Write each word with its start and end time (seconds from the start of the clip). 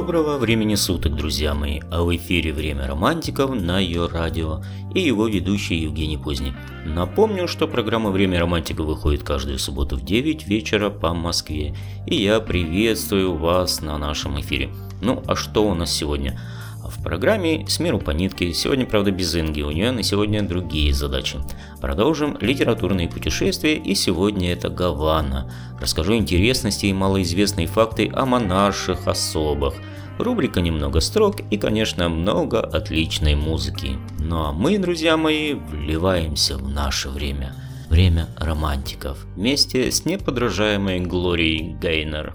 Доброго 0.00 0.38
времени 0.38 0.76
суток, 0.76 1.16
друзья 1.16 1.54
мои, 1.54 1.80
а 1.90 2.04
в 2.04 2.14
эфире 2.14 2.52
«Время 2.52 2.86
романтиков» 2.86 3.50
на 3.50 3.80
ее 3.80 4.06
радио 4.06 4.62
и 4.94 5.00
его 5.00 5.26
ведущий 5.26 5.74
Евгений 5.74 6.16
Поздний. 6.16 6.52
Напомню, 6.86 7.48
что 7.48 7.66
программа 7.66 8.12
«Время 8.12 8.38
романтиков» 8.38 8.86
выходит 8.86 9.24
каждую 9.24 9.58
субботу 9.58 9.96
в 9.96 10.04
9 10.04 10.46
вечера 10.46 10.88
по 10.90 11.14
Москве, 11.14 11.74
и 12.06 12.14
я 12.14 12.38
приветствую 12.38 13.34
вас 13.34 13.80
на 13.82 13.98
нашем 13.98 14.40
эфире. 14.40 14.70
Ну, 15.02 15.20
а 15.26 15.34
что 15.34 15.68
у 15.68 15.74
нас 15.74 15.90
сегодня? 15.90 16.40
В 16.88 17.02
программе 17.02 17.66
«С 17.68 17.80
миру 17.80 17.98
по 17.98 18.12
нитке» 18.12 18.52
сегодня, 18.54 18.86
правда, 18.86 19.10
без 19.10 19.36
Инги, 19.36 19.60
у 19.60 19.70
нее 19.70 19.90
на 19.90 20.02
сегодня 20.02 20.42
другие 20.42 20.94
задачи. 20.94 21.38
Продолжим 21.80 22.38
литературные 22.40 23.08
путешествия, 23.08 23.74
и 23.74 23.94
сегодня 23.94 24.52
это 24.52 24.70
Гавана. 24.70 25.52
Расскажу 25.80 26.14
интересности 26.14 26.86
и 26.86 26.92
малоизвестные 26.92 27.66
факты 27.66 28.10
о 28.14 28.24
монарших 28.24 29.06
особах. 29.06 29.74
Рубрика 30.18 30.60
«Немного 30.60 31.00
строк» 31.00 31.40
и, 31.50 31.58
конечно, 31.58 32.08
много 32.08 32.60
отличной 32.60 33.34
музыки. 33.34 33.98
Ну 34.18 34.44
а 34.44 34.52
мы, 34.52 34.78
друзья 34.78 35.16
мои, 35.16 35.54
вливаемся 35.54 36.56
в 36.56 36.68
наше 36.68 37.10
время. 37.10 37.54
Время 37.88 38.28
романтиков. 38.38 39.26
Вместе 39.36 39.90
с 39.90 40.04
неподражаемой 40.04 41.00
Глорией 41.00 41.76
Гейнер. 41.80 42.34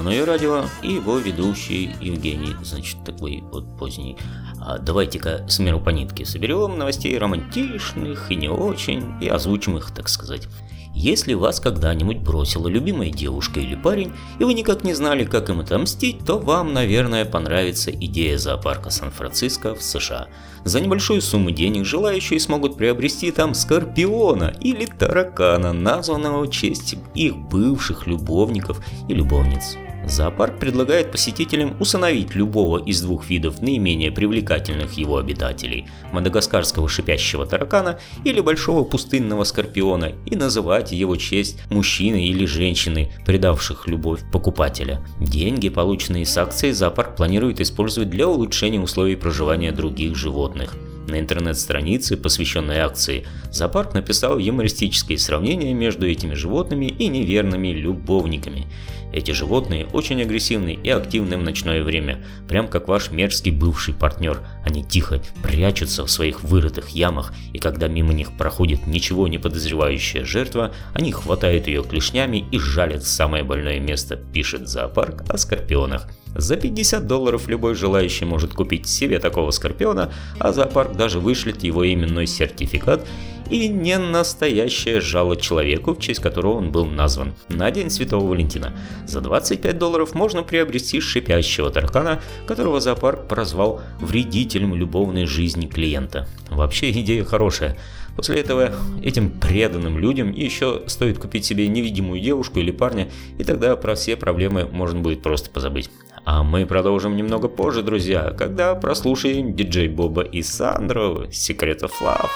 Ее 0.00 0.24
радио 0.24 0.64
и 0.82 0.94
его 0.94 1.18
ведущий 1.18 1.94
Евгений, 2.00 2.54
значит, 2.62 3.04
такой 3.04 3.42
вот 3.52 3.78
поздний. 3.78 4.16
А 4.60 4.78
давайте-ка 4.78 5.46
с 5.48 5.58
миру 5.58 5.80
по 5.80 5.90
нитке 5.90 6.24
соберем 6.24 6.78
новостей 6.78 7.16
романтичных 7.18 8.30
и 8.30 8.36
не 8.36 8.48
очень, 8.48 9.22
и 9.22 9.28
озвучим 9.28 9.76
их, 9.76 9.90
так 9.92 10.08
сказать. 10.08 10.48
Если 10.94 11.34
вас 11.34 11.58
когда-нибудь 11.58 12.18
бросила 12.18 12.68
любимая 12.68 13.10
девушка 13.10 13.60
или 13.60 13.74
парень, 13.74 14.12
и 14.38 14.44
вы 14.44 14.54
никак 14.54 14.84
не 14.84 14.94
знали, 14.94 15.24
как 15.24 15.48
им 15.48 15.60
отомстить, 15.60 16.24
то 16.24 16.38
вам, 16.38 16.72
наверное, 16.72 17.24
понравится 17.24 17.90
идея 17.90 18.36
зоопарка 18.38 18.90
Сан-Франциско 18.90 19.74
в 19.74 19.82
США. 19.82 20.28
За 20.64 20.80
небольшую 20.80 21.22
сумму 21.22 21.50
денег 21.50 21.86
желающие 21.86 22.38
смогут 22.38 22.76
приобрести 22.76 23.30
там 23.32 23.54
скорпиона 23.54 24.54
или 24.60 24.86
таракана, 24.86 25.72
названного 25.72 26.44
в 26.44 26.50
честь 26.50 26.96
их 27.14 27.36
бывших 27.36 28.06
любовников 28.06 28.80
и 29.08 29.14
любовниц. 29.14 29.76
Зоопарк 30.06 30.58
предлагает 30.58 31.12
посетителям 31.12 31.76
усыновить 31.80 32.34
любого 32.34 32.82
из 32.84 33.00
двух 33.02 33.28
видов 33.28 33.60
наименее 33.60 34.10
привлекательных 34.10 34.94
его 34.94 35.18
обитателей– 35.18 35.86
мадагаскарского 36.12 36.88
шипящего 36.88 37.46
таракана 37.46 37.98
или 38.24 38.40
большого 38.40 38.84
пустынного 38.84 39.44
скорпиона 39.44 40.12
и 40.26 40.36
называть 40.36 40.92
его 40.92 41.16
честь 41.16 41.58
мужчины 41.70 42.26
или 42.26 42.46
женщины, 42.46 43.12
предавших 43.24 43.86
любовь 43.86 44.20
покупателя. 44.32 45.04
Деньги, 45.20 45.68
полученные 45.68 46.26
с 46.26 46.36
акции, 46.36 46.72
зоопарк 46.72 47.16
планирует 47.16 47.60
использовать 47.60 48.10
для 48.10 48.28
улучшения 48.28 48.80
условий 48.80 49.16
проживания 49.16 49.72
других 49.72 50.16
животных. 50.16 50.76
На 51.08 51.18
интернет-странице, 51.18 52.16
посвященной 52.16 52.78
акции, 52.78 53.26
зоопарк 53.50 53.92
написал 53.92 54.38
юмористическое 54.38 55.18
сравнение 55.18 55.74
между 55.74 56.08
этими 56.08 56.34
животными 56.34 56.86
и 56.86 57.08
неверными 57.08 57.68
любовниками. 57.68 58.66
Эти 59.12 59.32
животные 59.32 59.86
очень 59.92 60.22
агрессивны 60.22 60.78
и 60.82 60.88
активны 60.88 61.36
в 61.36 61.42
ночное 61.42 61.82
время, 61.82 62.24
прям 62.48 62.68
как 62.68 62.88
ваш 62.88 63.10
мерзкий 63.10 63.50
бывший 63.50 63.94
партнер. 63.94 64.40
Они 64.64 64.82
тихо 64.84 65.20
прячутся 65.42 66.06
в 66.06 66.10
своих 66.10 66.42
вырытых 66.42 66.90
ямах, 66.90 67.34
и 67.52 67.58
когда 67.58 67.88
мимо 67.88 68.14
них 68.14 68.36
проходит 68.38 68.86
ничего 68.86 69.28
не 69.28 69.38
подозревающая 69.38 70.24
жертва, 70.24 70.72
они 70.94 71.12
хватают 71.12 71.66
ее 71.66 71.82
клешнями 71.82 72.46
и 72.50 72.58
жалят 72.58 73.04
самое 73.04 73.44
больное 73.44 73.80
место, 73.80 74.16
пишет 74.16 74.68
зоопарк 74.68 75.24
о 75.28 75.36
скорпионах. 75.36 76.08
За 76.34 76.56
50 76.56 77.06
долларов 77.06 77.48
любой 77.48 77.74
желающий 77.74 78.24
может 78.24 78.54
купить 78.54 78.86
себе 78.86 79.18
такого 79.18 79.50
скорпиона, 79.50 80.12
а 80.38 80.52
зоопарк 80.52 80.96
даже 80.96 81.20
вышлет 81.20 81.62
его 81.62 81.90
именной 81.90 82.26
сертификат 82.26 83.06
и 83.50 83.68
не 83.68 83.98
настоящее 83.98 85.00
жало 85.00 85.36
человеку, 85.36 85.94
в 85.94 86.00
честь 86.00 86.20
которого 86.20 86.54
он 86.54 86.72
был 86.72 86.86
назван, 86.86 87.34
на 87.48 87.70
День 87.70 87.90
Святого 87.90 88.26
Валентина. 88.26 88.72
За 89.06 89.20
25 89.20 89.78
долларов 89.78 90.14
можно 90.14 90.42
приобрести 90.42 91.00
шипящего 91.00 91.70
таракана, 91.70 92.20
которого 92.46 92.80
зоопарк 92.80 93.28
прозвал 93.28 93.82
вредителем 94.00 94.74
любовной 94.74 95.26
жизни 95.26 95.66
клиента. 95.66 96.26
Вообще 96.48 96.90
идея 96.92 97.24
хорошая. 97.24 97.76
После 98.16 98.40
этого 98.40 98.74
этим 99.02 99.30
преданным 99.30 99.98
людям 99.98 100.32
еще 100.32 100.82
стоит 100.86 101.18
купить 101.18 101.44
себе 101.44 101.68
невидимую 101.68 102.20
девушку 102.20 102.58
или 102.58 102.70
парня, 102.70 103.10
и 103.38 103.44
тогда 103.44 103.76
про 103.76 103.94
все 103.94 104.16
проблемы 104.16 104.66
можно 104.66 105.00
будет 105.00 105.22
просто 105.22 105.50
позабыть. 105.50 105.90
А 106.24 106.42
мы 106.44 106.66
продолжим 106.66 107.16
немного 107.16 107.48
позже, 107.48 107.82
друзья, 107.82 108.30
когда 108.30 108.74
прослушаем 108.74 109.54
диджей 109.54 109.88
Боба 109.88 110.22
и 110.22 110.42
Сандру 110.42 111.24
Secret 111.30 111.80
of 111.80 111.92
Love. 112.00 112.30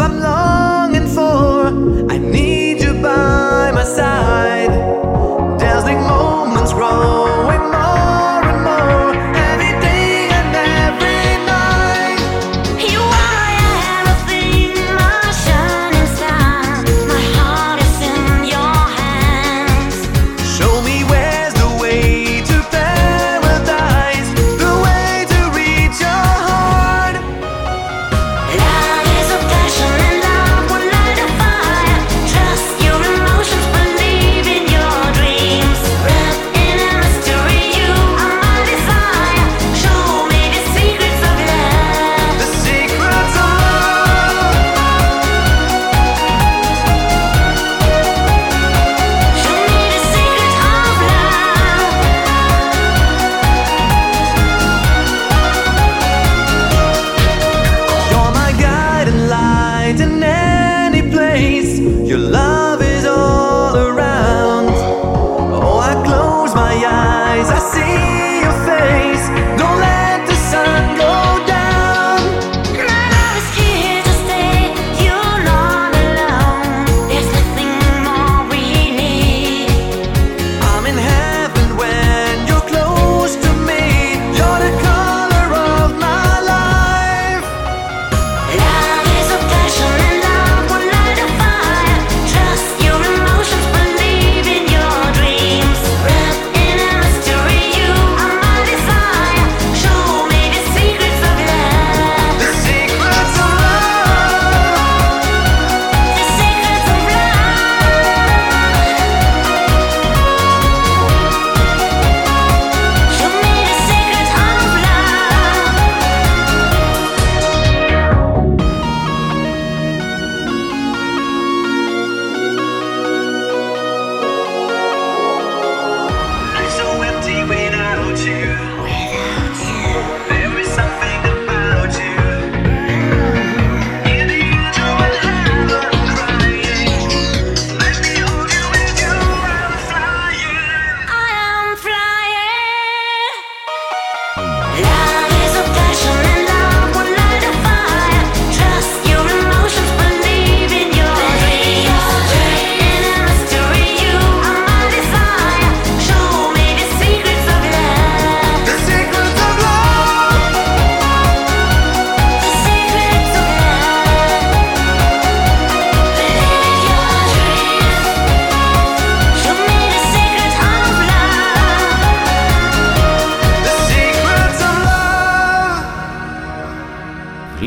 I'm 0.00 0.20
longing 0.20 1.06
for. 1.06 1.66
I 2.10 2.18
need 2.18 2.80
you 2.80 2.94
by 2.94 3.70
my 3.72 3.84
side. 3.84 4.61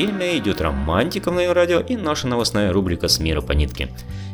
Время 0.05 0.37
идет 0.37 0.61
романтика 0.61 1.31
моем 1.31 1.53
радио 1.53 1.79
и 1.79 1.95
наша 1.95 2.27
новостная 2.27 2.71
рубрика 2.71 3.07
«С 3.07 3.19
мира 3.19 3.41
по 3.41 3.53
нитке». 3.53 3.89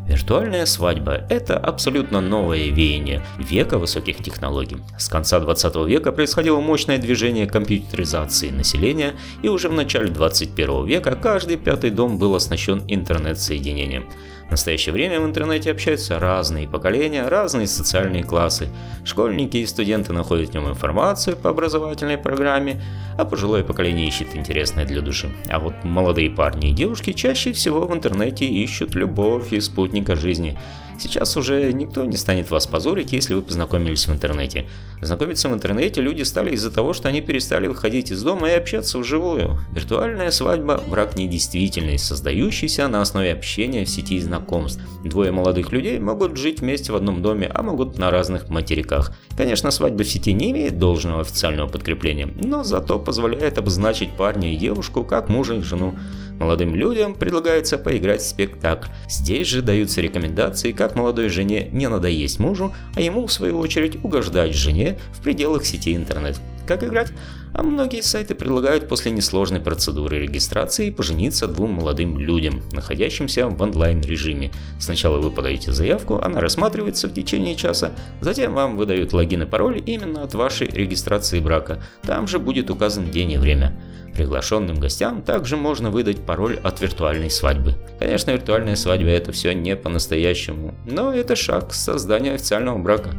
Виртуальная 0.05 0.65
свадьба– 0.65 1.25
это 1.29 1.57
абсолютно 1.57 2.19
новое 2.19 2.67
веяние 2.71 3.23
века 3.37 3.77
высоких 3.77 4.17
технологий. 4.17 4.75
С 4.99 5.07
конца 5.07 5.39
20 5.39 5.73
века 5.87 6.11
происходило 6.11 6.59
мощное 6.59 6.97
движение 6.97 7.47
компьютеризации 7.47 8.49
населения, 8.49 9.13
и 9.43 9.47
уже 9.47 9.69
в 9.69 9.73
начале 9.73 10.09
21 10.09 10.85
века 10.85 11.15
каждый 11.15 11.55
пятый 11.55 11.91
дом 11.91 12.17
был 12.17 12.35
оснащен 12.35 12.83
интернет-соединением. 12.89 14.09
В 14.51 14.53
настоящее 14.53 14.91
время 14.91 15.21
в 15.21 15.25
интернете 15.25 15.71
общаются 15.71 16.19
разные 16.19 16.67
поколения, 16.67 17.25
разные 17.25 17.67
социальные 17.67 18.25
классы. 18.25 18.67
Школьники 19.05 19.55
и 19.55 19.65
студенты 19.65 20.11
находят 20.11 20.49
в 20.49 20.53
нем 20.53 20.67
информацию 20.67 21.37
по 21.37 21.51
образовательной 21.51 22.17
программе, 22.17 22.81
а 23.17 23.23
пожилое 23.23 23.63
поколение 23.63 24.09
ищет 24.09 24.35
интересное 24.35 24.83
для 24.83 24.99
души. 24.99 25.31
А 25.49 25.57
вот 25.59 25.73
молодые 25.85 26.29
парни 26.29 26.71
и 26.71 26.73
девушки 26.73 27.13
чаще 27.13 27.53
всего 27.53 27.87
в 27.87 27.93
интернете 27.93 28.45
ищут 28.45 28.93
любовь 28.93 29.53
и 29.53 29.61
спутника 29.61 30.17
жизни. 30.17 30.59
Сейчас 31.01 31.35
уже 31.35 31.73
никто 31.73 32.05
не 32.05 32.15
станет 32.15 32.51
вас 32.51 32.67
позорить, 32.67 33.11
если 33.11 33.33
вы 33.33 33.41
познакомились 33.41 34.07
в 34.07 34.13
интернете. 34.13 34.67
Знакомиться 35.01 35.49
в 35.49 35.53
интернете 35.53 35.99
люди 35.99 36.21
стали 36.21 36.51
из-за 36.51 36.69
того, 36.69 36.93
что 36.93 37.09
они 37.09 37.21
перестали 37.21 37.65
выходить 37.65 38.11
из 38.11 38.21
дома 38.21 38.51
и 38.51 38.53
общаться 38.53 38.99
вживую. 38.99 39.57
Виртуальная 39.73 40.29
свадьба– 40.29 40.79
брак 40.87 41.15
недействительный, 41.15 41.97
создающийся 41.97 42.87
на 42.87 43.01
основе 43.01 43.33
общения 43.33 43.83
в 43.83 43.89
сети 43.89 44.19
знакомств. 44.19 44.79
Двое 45.03 45.31
молодых 45.31 45.71
людей 45.71 45.97
могут 45.97 46.37
жить 46.37 46.59
вместе 46.61 46.91
в 46.91 46.95
одном 46.95 47.23
доме, 47.23 47.49
а 47.51 47.63
могут 47.63 47.97
на 47.97 48.11
разных 48.11 48.49
материках. 48.49 49.11
Конечно, 49.35 49.71
свадьба 49.71 50.03
в 50.03 50.07
сети 50.07 50.33
не 50.33 50.51
имеет 50.51 50.77
должного 50.77 51.21
официального 51.21 51.67
подкрепления, 51.67 52.29
но 52.43 52.63
зато 52.63 52.99
позволяет 52.99 53.57
обозначить 53.57 54.11
парня 54.11 54.53
и 54.53 54.55
девушку 54.57 55.03
как 55.03 55.29
мужа 55.29 55.55
и 55.55 55.61
жену. 55.61 55.95
Молодым 56.41 56.73
людям 56.73 57.13
предлагается 57.13 57.77
поиграть 57.77 58.19
в 58.21 58.27
спектакль. 58.27 58.87
Здесь 59.07 59.45
же 59.45 59.61
даются 59.61 60.01
рекомендации, 60.01 60.71
как 60.71 60.95
молодой 60.95 61.29
жене 61.29 61.69
не 61.71 61.87
надоесть 61.87 62.39
мужу, 62.39 62.73
а 62.95 63.01
ему, 63.01 63.27
в 63.27 63.31
свою 63.31 63.59
очередь, 63.59 64.03
угождать 64.03 64.55
жене 64.55 64.97
в 65.13 65.21
пределах 65.21 65.65
сети 65.65 65.95
интернет. 65.95 66.41
Как 66.71 66.85
играть? 66.85 67.11
А 67.53 67.63
многие 67.63 67.99
сайты 67.99 68.33
предлагают 68.33 68.87
после 68.87 69.11
несложной 69.11 69.59
процедуры 69.59 70.19
регистрации 70.19 70.89
пожениться 70.89 71.47
двум 71.47 71.71
молодым 71.73 72.17
людям, 72.17 72.63
находящимся 72.71 73.47
в 73.47 73.61
онлайн-режиме. 73.61 74.53
Сначала 74.79 75.19
вы 75.19 75.31
подаете 75.31 75.73
заявку, 75.73 76.21
она 76.23 76.39
рассматривается 76.39 77.09
в 77.09 77.13
течение 77.13 77.57
часа, 77.57 77.91
затем 78.21 78.53
вам 78.53 78.77
выдают 78.77 79.11
логин 79.11 79.43
и 79.43 79.45
пароль 79.45 79.83
именно 79.85 80.23
от 80.23 80.33
вашей 80.33 80.67
регистрации 80.67 81.41
брака. 81.41 81.83
Там 82.03 82.25
же 82.25 82.39
будет 82.39 82.69
указан 82.69 83.11
день 83.11 83.33
и 83.33 83.37
время. 83.37 83.77
Приглашенным 84.15 84.79
гостям 84.79 85.23
также 85.23 85.57
можно 85.57 85.91
выдать 85.91 86.25
пароль 86.25 86.57
от 86.63 86.79
виртуальной 86.79 87.29
свадьбы. 87.29 87.75
Конечно, 87.99 88.31
виртуальная 88.31 88.77
свадьба 88.77 89.09
это 89.09 89.33
все 89.33 89.53
не 89.53 89.75
по-настоящему, 89.75 90.73
но 90.85 91.13
это 91.13 91.35
шаг 91.35 91.71
к 91.71 91.73
созданию 91.73 92.35
официального 92.35 92.77
брака. 92.77 93.11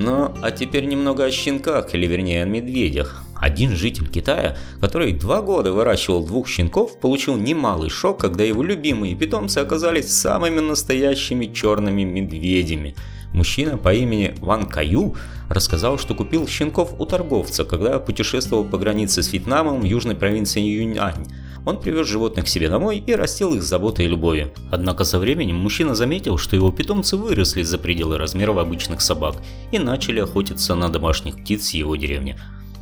Но 0.00 0.34
а 0.40 0.50
теперь 0.50 0.86
немного 0.86 1.26
о 1.26 1.30
щенках, 1.30 1.94
или 1.94 2.06
вернее 2.06 2.42
о 2.42 2.46
медведях. 2.46 3.22
Один 3.36 3.76
житель 3.76 4.08
Китая, 4.08 4.56
который 4.80 5.12
два 5.12 5.42
года 5.42 5.74
выращивал 5.74 6.24
двух 6.24 6.48
щенков, 6.48 6.98
получил 6.98 7.36
немалый 7.36 7.90
шок, 7.90 8.18
когда 8.18 8.42
его 8.42 8.62
любимые 8.62 9.14
питомцы 9.14 9.58
оказались 9.58 10.10
самыми 10.10 10.60
настоящими 10.60 11.52
черными 11.52 12.04
медведями. 12.04 12.94
Мужчина 13.34 13.76
по 13.76 13.92
имени 13.92 14.34
Ван 14.38 14.66
Каю 14.66 15.16
рассказал, 15.50 15.98
что 15.98 16.14
купил 16.14 16.48
щенков 16.48 16.98
у 16.98 17.04
торговца, 17.04 17.64
когда 17.66 17.98
путешествовал 17.98 18.64
по 18.64 18.78
границе 18.78 19.22
с 19.22 19.30
Вьетнамом 19.30 19.82
в 19.82 19.84
южной 19.84 20.14
провинции 20.14 20.62
Юньань. 20.62 21.26
Он 21.66 21.80
привез 21.80 22.08
животных 22.08 22.46
к 22.46 22.48
себе 22.48 22.68
домой 22.68 23.02
и 23.04 23.14
растил 23.14 23.54
их 23.54 23.62
с 23.62 23.66
заботой 23.66 24.06
и 24.06 24.08
любовью. 24.08 24.52
Однако 24.70 25.04
со 25.04 25.18
временем 25.18 25.56
мужчина 25.56 25.94
заметил, 25.94 26.38
что 26.38 26.56
его 26.56 26.70
питомцы 26.70 27.16
выросли 27.16 27.62
за 27.62 27.78
пределы 27.78 28.18
размеров 28.18 28.58
обычных 28.58 29.00
собак 29.00 29.36
и 29.72 29.78
начали 29.78 30.20
охотиться 30.20 30.74
на 30.74 30.88
домашних 30.88 31.36
птиц 31.36 31.70
его 31.70 31.96
деревни. 31.96 32.36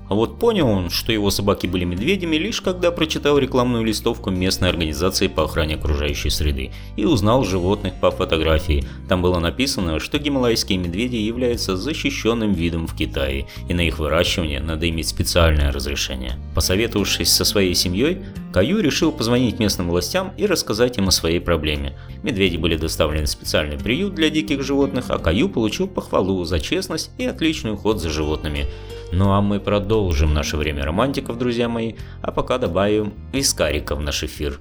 А 0.08 0.14
вот 0.14 0.38
понял 0.38 0.68
он, 0.68 0.90
что 0.90 1.12
его 1.12 1.30
собаки 1.30 1.66
были 1.66 1.84
медведями, 1.84 2.36
лишь 2.36 2.60
когда 2.60 2.90
прочитал 2.90 3.38
рекламную 3.38 3.84
листовку 3.84 4.30
местной 4.30 4.70
организации 4.70 5.26
по 5.26 5.44
охране 5.44 5.74
окружающей 5.74 6.30
среды 6.30 6.70
и 6.96 7.04
узнал 7.04 7.44
животных 7.44 7.94
по 8.00 8.10
фотографии. 8.10 8.84
Там 9.08 9.22
было 9.22 9.38
написано, 9.38 10.00
что 10.00 10.18
гималайские 10.18 10.78
медведи 10.78 11.16
являются 11.16 11.76
защищенным 11.76 12.52
видом 12.52 12.86
в 12.86 12.96
Китае, 12.96 13.46
и 13.68 13.74
на 13.74 13.82
их 13.82 13.98
выращивание 13.98 14.60
надо 14.60 14.88
иметь 14.88 15.08
специальное 15.08 15.72
разрешение. 15.72 16.38
Посоветовавшись 16.54 17.30
со 17.30 17.44
своей 17.44 17.74
семьей, 17.74 18.18
Каю 18.52 18.80
решил 18.80 19.12
позвонить 19.12 19.58
местным 19.58 19.90
властям 19.90 20.32
и 20.38 20.46
рассказать 20.46 20.96
им 20.96 21.08
о 21.08 21.12
своей 21.12 21.38
проблеме. 21.38 21.98
Медведи 22.22 22.56
были 22.56 22.76
доставлены 22.76 23.26
в 23.26 23.30
специальный 23.30 23.76
приют 23.76 24.14
для 24.14 24.30
диких 24.30 24.62
животных, 24.62 25.06
а 25.08 25.18
Каю 25.18 25.48
получил 25.48 25.86
похвалу 25.86 26.44
за 26.44 26.58
честность 26.58 27.10
и 27.18 27.26
отличный 27.26 27.72
уход 27.72 28.00
за 28.00 28.08
животными. 28.08 28.66
Ну 29.12 29.32
а 29.32 29.40
мы 29.40 29.58
продолжим 29.58 30.34
наше 30.34 30.56
время 30.56 30.84
романтиков, 30.84 31.38
друзья 31.38 31.68
мои, 31.68 31.94
а 32.20 32.30
пока 32.30 32.58
добавим 32.58 33.14
вискарика 33.32 33.96
в 33.96 34.00
наш 34.00 34.22
эфир. 34.22 34.60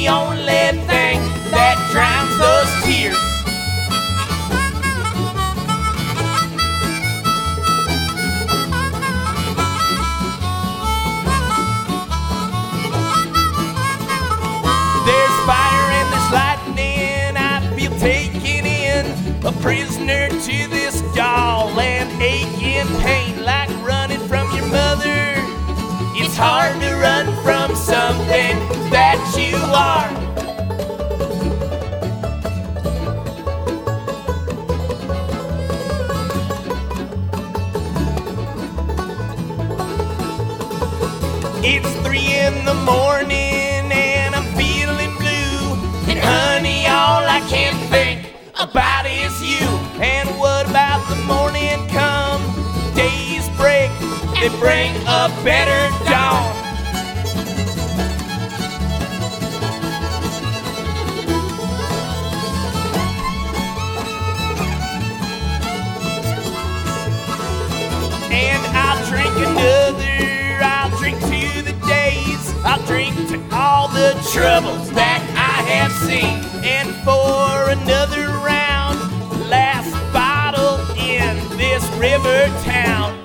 The 0.00 0.08
only 0.08 0.72
thing 0.88 1.20
that 1.52 1.76
drowns 1.92 2.19
morning 42.84 43.90
and 43.92 44.34
I'm 44.34 44.44
feeling 44.56 45.14
blue. 45.16 45.74
And 46.10 46.18
honey, 46.18 46.86
all 46.86 47.24
I 47.24 47.40
can 47.48 47.74
think 47.90 48.34
about 48.58 49.06
is 49.06 49.34
you. 49.42 49.66
And 50.00 50.28
what 50.38 50.68
about 50.68 51.08
the 51.08 51.16
morning 51.24 51.78
come? 51.88 52.40
Days 52.94 53.48
break, 53.56 53.90
they 54.40 54.48
bring 54.58 54.94
a 55.06 55.28
better 55.44 55.88
dawn. 56.04 56.09
All 73.60 73.88
the 73.88 74.12
troubles 74.32 74.90
that 74.92 75.20
I 75.36 75.62
have 75.74 75.92
seen. 75.92 76.40
And 76.64 76.88
for 77.04 77.68
another 77.70 78.28
round, 78.40 78.98
last 79.50 79.92
bottle 80.14 80.80
in 80.96 81.36
this 81.58 81.84
river 81.98 82.46
town. 82.64 83.19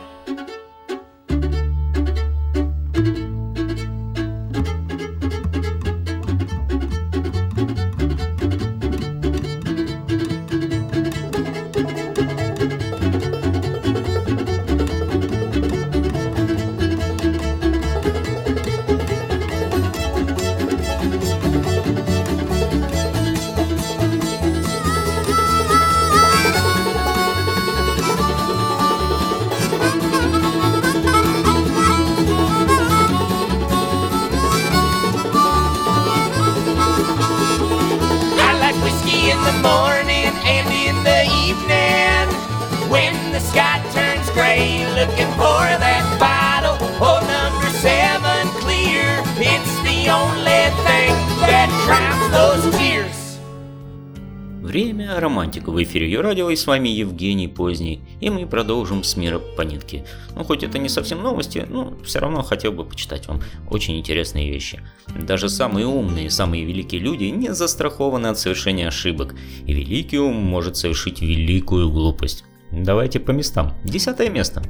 Романтика 55.25 55.71
в 55.71 55.83
эфире 55.83 56.05
Ее 56.05 56.21
радио 56.21 56.51
и 56.51 56.55
с 56.55 56.67
вами 56.67 56.89
Евгений 56.89 57.47
Поздний. 57.47 57.99
И 58.21 58.29
мы 58.29 58.45
продолжим 58.45 59.03
с 59.03 59.17
мира 59.17 59.39
по 59.39 59.63
нитке. 59.63 60.05
Ну, 60.35 60.43
хоть 60.43 60.63
это 60.63 60.77
не 60.77 60.87
совсем 60.87 61.23
новости, 61.23 61.65
но 61.67 61.93
все 62.03 62.19
равно 62.19 62.43
хотел 62.43 62.71
бы 62.71 62.85
почитать 62.85 63.27
вам 63.27 63.41
очень 63.71 63.97
интересные 63.97 64.51
вещи. 64.51 64.81
Даже 65.19 65.49
самые 65.49 65.87
умные, 65.87 66.29
самые 66.29 66.63
великие 66.63 67.01
люди 67.01 67.23
не 67.25 67.53
застрахованы 67.53 68.27
от 68.27 68.37
совершения 68.37 68.87
ошибок. 68.87 69.33
И 69.65 69.73
великий 69.73 70.19
ум 70.19 70.35
может 70.35 70.77
совершить 70.77 71.21
великую 71.21 71.89
глупость. 71.89 72.45
Давайте 72.71 73.19
по 73.19 73.31
местам. 73.31 73.73
Десятое 73.83 74.29
место. 74.29 74.61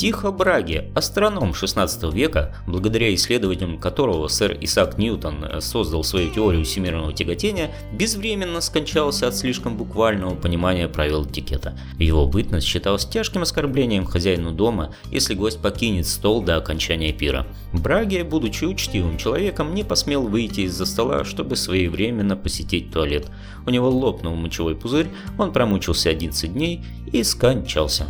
Тихо 0.00 0.32
Браги, 0.32 0.90
астроном 0.94 1.52
16 1.52 2.14
века, 2.14 2.56
благодаря 2.66 3.14
исследованиям 3.14 3.76
которого 3.76 4.28
сэр 4.28 4.56
Исаак 4.62 4.96
Ньютон 4.96 5.44
э, 5.44 5.60
создал 5.60 6.04
свою 6.04 6.30
теорию 6.30 6.64
всемирного 6.64 7.12
тяготения, 7.12 7.70
безвременно 7.92 8.62
скончался 8.62 9.28
от 9.28 9.36
слишком 9.36 9.76
буквального 9.76 10.34
понимания 10.34 10.88
правил 10.88 11.26
этикета. 11.26 11.78
Его 11.98 12.26
бытность 12.26 12.66
считалась 12.66 13.04
тяжким 13.04 13.42
оскорблением 13.42 14.06
хозяину 14.06 14.52
дома, 14.52 14.94
если 15.10 15.34
гость 15.34 15.60
покинет 15.60 16.06
стол 16.06 16.40
до 16.40 16.56
окончания 16.56 17.12
пира. 17.12 17.46
Браги, 17.74 18.22
будучи 18.22 18.64
учтивым 18.64 19.18
человеком, 19.18 19.74
не 19.74 19.84
посмел 19.84 20.22
выйти 20.22 20.60
из-за 20.60 20.86
стола, 20.86 21.26
чтобы 21.26 21.56
своевременно 21.56 22.36
посетить 22.36 22.90
туалет. 22.90 23.26
У 23.66 23.70
него 23.70 23.90
лопнул 23.90 24.34
мочевой 24.34 24.76
пузырь, 24.76 25.08
он 25.36 25.52
промучился 25.52 26.08
11 26.08 26.54
дней 26.54 26.82
и 27.12 27.22
скончался. 27.22 28.06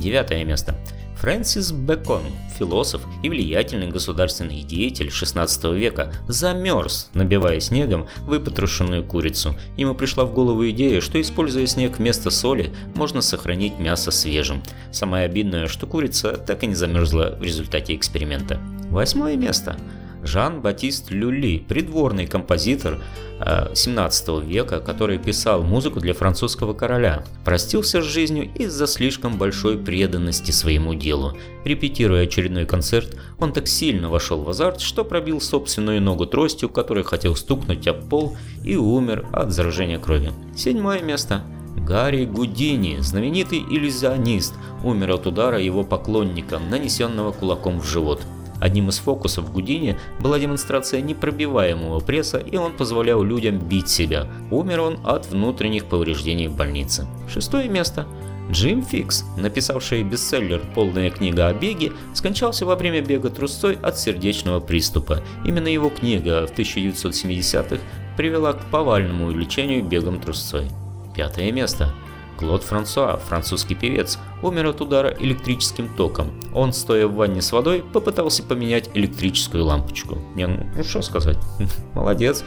Девятое 0.00 0.42
место. 0.44 0.74
Фрэнсис 1.20 1.72
Бэкон, 1.72 2.22
философ 2.58 3.02
и 3.22 3.28
влиятельный 3.28 3.88
государственный 3.88 4.62
деятель 4.62 5.10
16 5.10 5.64
века, 5.74 6.14
замерз, 6.28 7.10
набивая 7.12 7.60
снегом 7.60 8.08
выпотрошенную 8.22 9.04
курицу. 9.04 9.54
Ему 9.76 9.94
пришла 9.94 10.24
в 10.24 10.32
голову 10.32 10.66
идея, 10.70 11.02
что 11.02 11.20
используя 11.20 11.66
снег 11.66 11.98
вместо 11.98 12.30
соли, 12.30 12.72
можно 12.94 13.20
сохранить 13.20 13.78
мясо 13.78 14.10
свежим. 14.10 14.62
Самое 14.92 15.26
обидное, 15.26 15.68
что 15.68 15.86
курица 15.86 16.38
так 16.38 16.62
и 16.62 16.66
не 16.66 16.74
замерзла 16.74 17.36
в 17.38 17.42
результате 17.42 17.94
эксперимента. 17.94 18.58
Восьмое 18.88 19.36
место. 19.36 19.76
Жан-Батист 20.22 21.10
Люли, 21.10 21.64
придворный 21.66 22.26
композитор 22.26 23.02
э, 23.40 23.74
17 23.74 24.44
века, 24.44 24.80
который 24.80 25.18
писал 25.18 25.62
музыку 25.62 26.00
для 26.00 26.14
французского 26.14 26.74
короля, 26.74 27.24
простился 27.44 28.02
с 28.02 28.04
жизнью 28.04 28.50
из-за 28.54 28.86
слишком 28.86 29.38
большой 29.38 29.78
преданности 29.78 30.50
своему 30.50 30.94
делу. 30.94 31.36
Репетируя 31.64 32.24
очередной 32.24 32.66
концерт, 32.66 33.16
он 33.38 33.52
так 33.52 33.68
сильно 33.68 34.08
вошел 34.10 34.42
в 34.42 34.48
азарт, 34.48 34.80
что 34.80 35.04
пробил 35.04 35.40
собственную 35.40 36.00
ногу 36.02 36.26
тростью, 36.26 36.68
которой 36.68 37.04
хотел 37.04 37.36
стукнуть 37.36 37.86
об 37.88 38.08
пол, 38.08 38.36
и 38.64 38.76
умер 38.76 39.26
от 39.32 39.52
заражения 39.52 39.98
крови. 39.98 40.32
Седьмое 40.56 41.00
место. 41.00 41.42
Гарри 41.76 42.24
Гудини, 42.24 42.98
знаменитый 43.00 43.60
иллюзионист, 43.60 44.54
умер 44.84 45.12
от 45.12 45.26
удара 45.26 45.58
его 45.58 45.82
поклонника, 45.82 46.58
нанесенного 46.58 47.32
кулаком 47.32 47.80
в 47.80 47.86
живот. 47.86 48.20
Одним 48.60 48.90
из 48.90 48.98
фокусов 48.98 49.52
Гудини 49.52 49.98
была 50.20 50.38
демонстрация 50.38 51.00
непробиваемого 51.00 52.00
пресса, 52.00 52.38
и 52.38 52.56
он 52.56 52.72
позволял 52.72 53.22
людям 53.22 53.58
бить 53.58 53.88
себя. 53.88 54.26
Умер 54.50 54.80
он 54.80 54.98
от 55.04 55.26
внутренних 55.26 55.86
повреждений 55.86 56.48
в 56.48 56.56
больнице. 56.56 57.06
Шестое 57.32 57.68
место. 57.68 58.06
Джим 58.50 58.82
Фикс, 58.82 59.24
написавший 59.36 60.02
бестселлер 60.02 60.60
«Полная 60.74 61.10
книга 61.10 61.46
о 61.46 61.54
беге», 61.54 61.92
скончался 62.14 62.66
во 62.66 62.74
время 62.74 63.00
бега 63.00 63.30
трусцой 63.30 63.78
от 63.80 63.96
сердечного 63.96 64.58
приступа. 64.58 65.22
Именно 65.44 65.68
его 65.68 65.88
книга 65.88 66.46
в 66.46 66.52
1970-х 66.52 67.78
привела 68.16 68.52
к 68.52 68.64
повальному 68.66 69.26
увлечению 69.28 69.84
бегом 69.84 70.20
трусцой. 70.20 70.66
Пятое 71.14 71.52
место. 71.52 71.94
Клод 72.40 72.62
Франсуа, 72.62 73.18
французский 73.18 73.74
певец, 73.74 74.18
умер 74.42 74.68
от 74.68 74.80
удара 74.80 75.14
электрическим 75.20 75.94
током. 75.94 76.30
Он, 76.54 76.72
стоя 76.72 77.06
в 77.06 77.14
ванне 77.14 77.42
с 77.42 77.52
водой, 77.52 77.84
попытался 77.92 78.42
поменять 78.42 78.88
электрическую 78.94 79.62
лампочку. 79.62 80.16
Не, 80.34 80.46
ну, 80.46 80.66
ну 80.74 80.82
что 80.82 81.02
сказать, 81.02 81.36
молодец. 81.94 82.42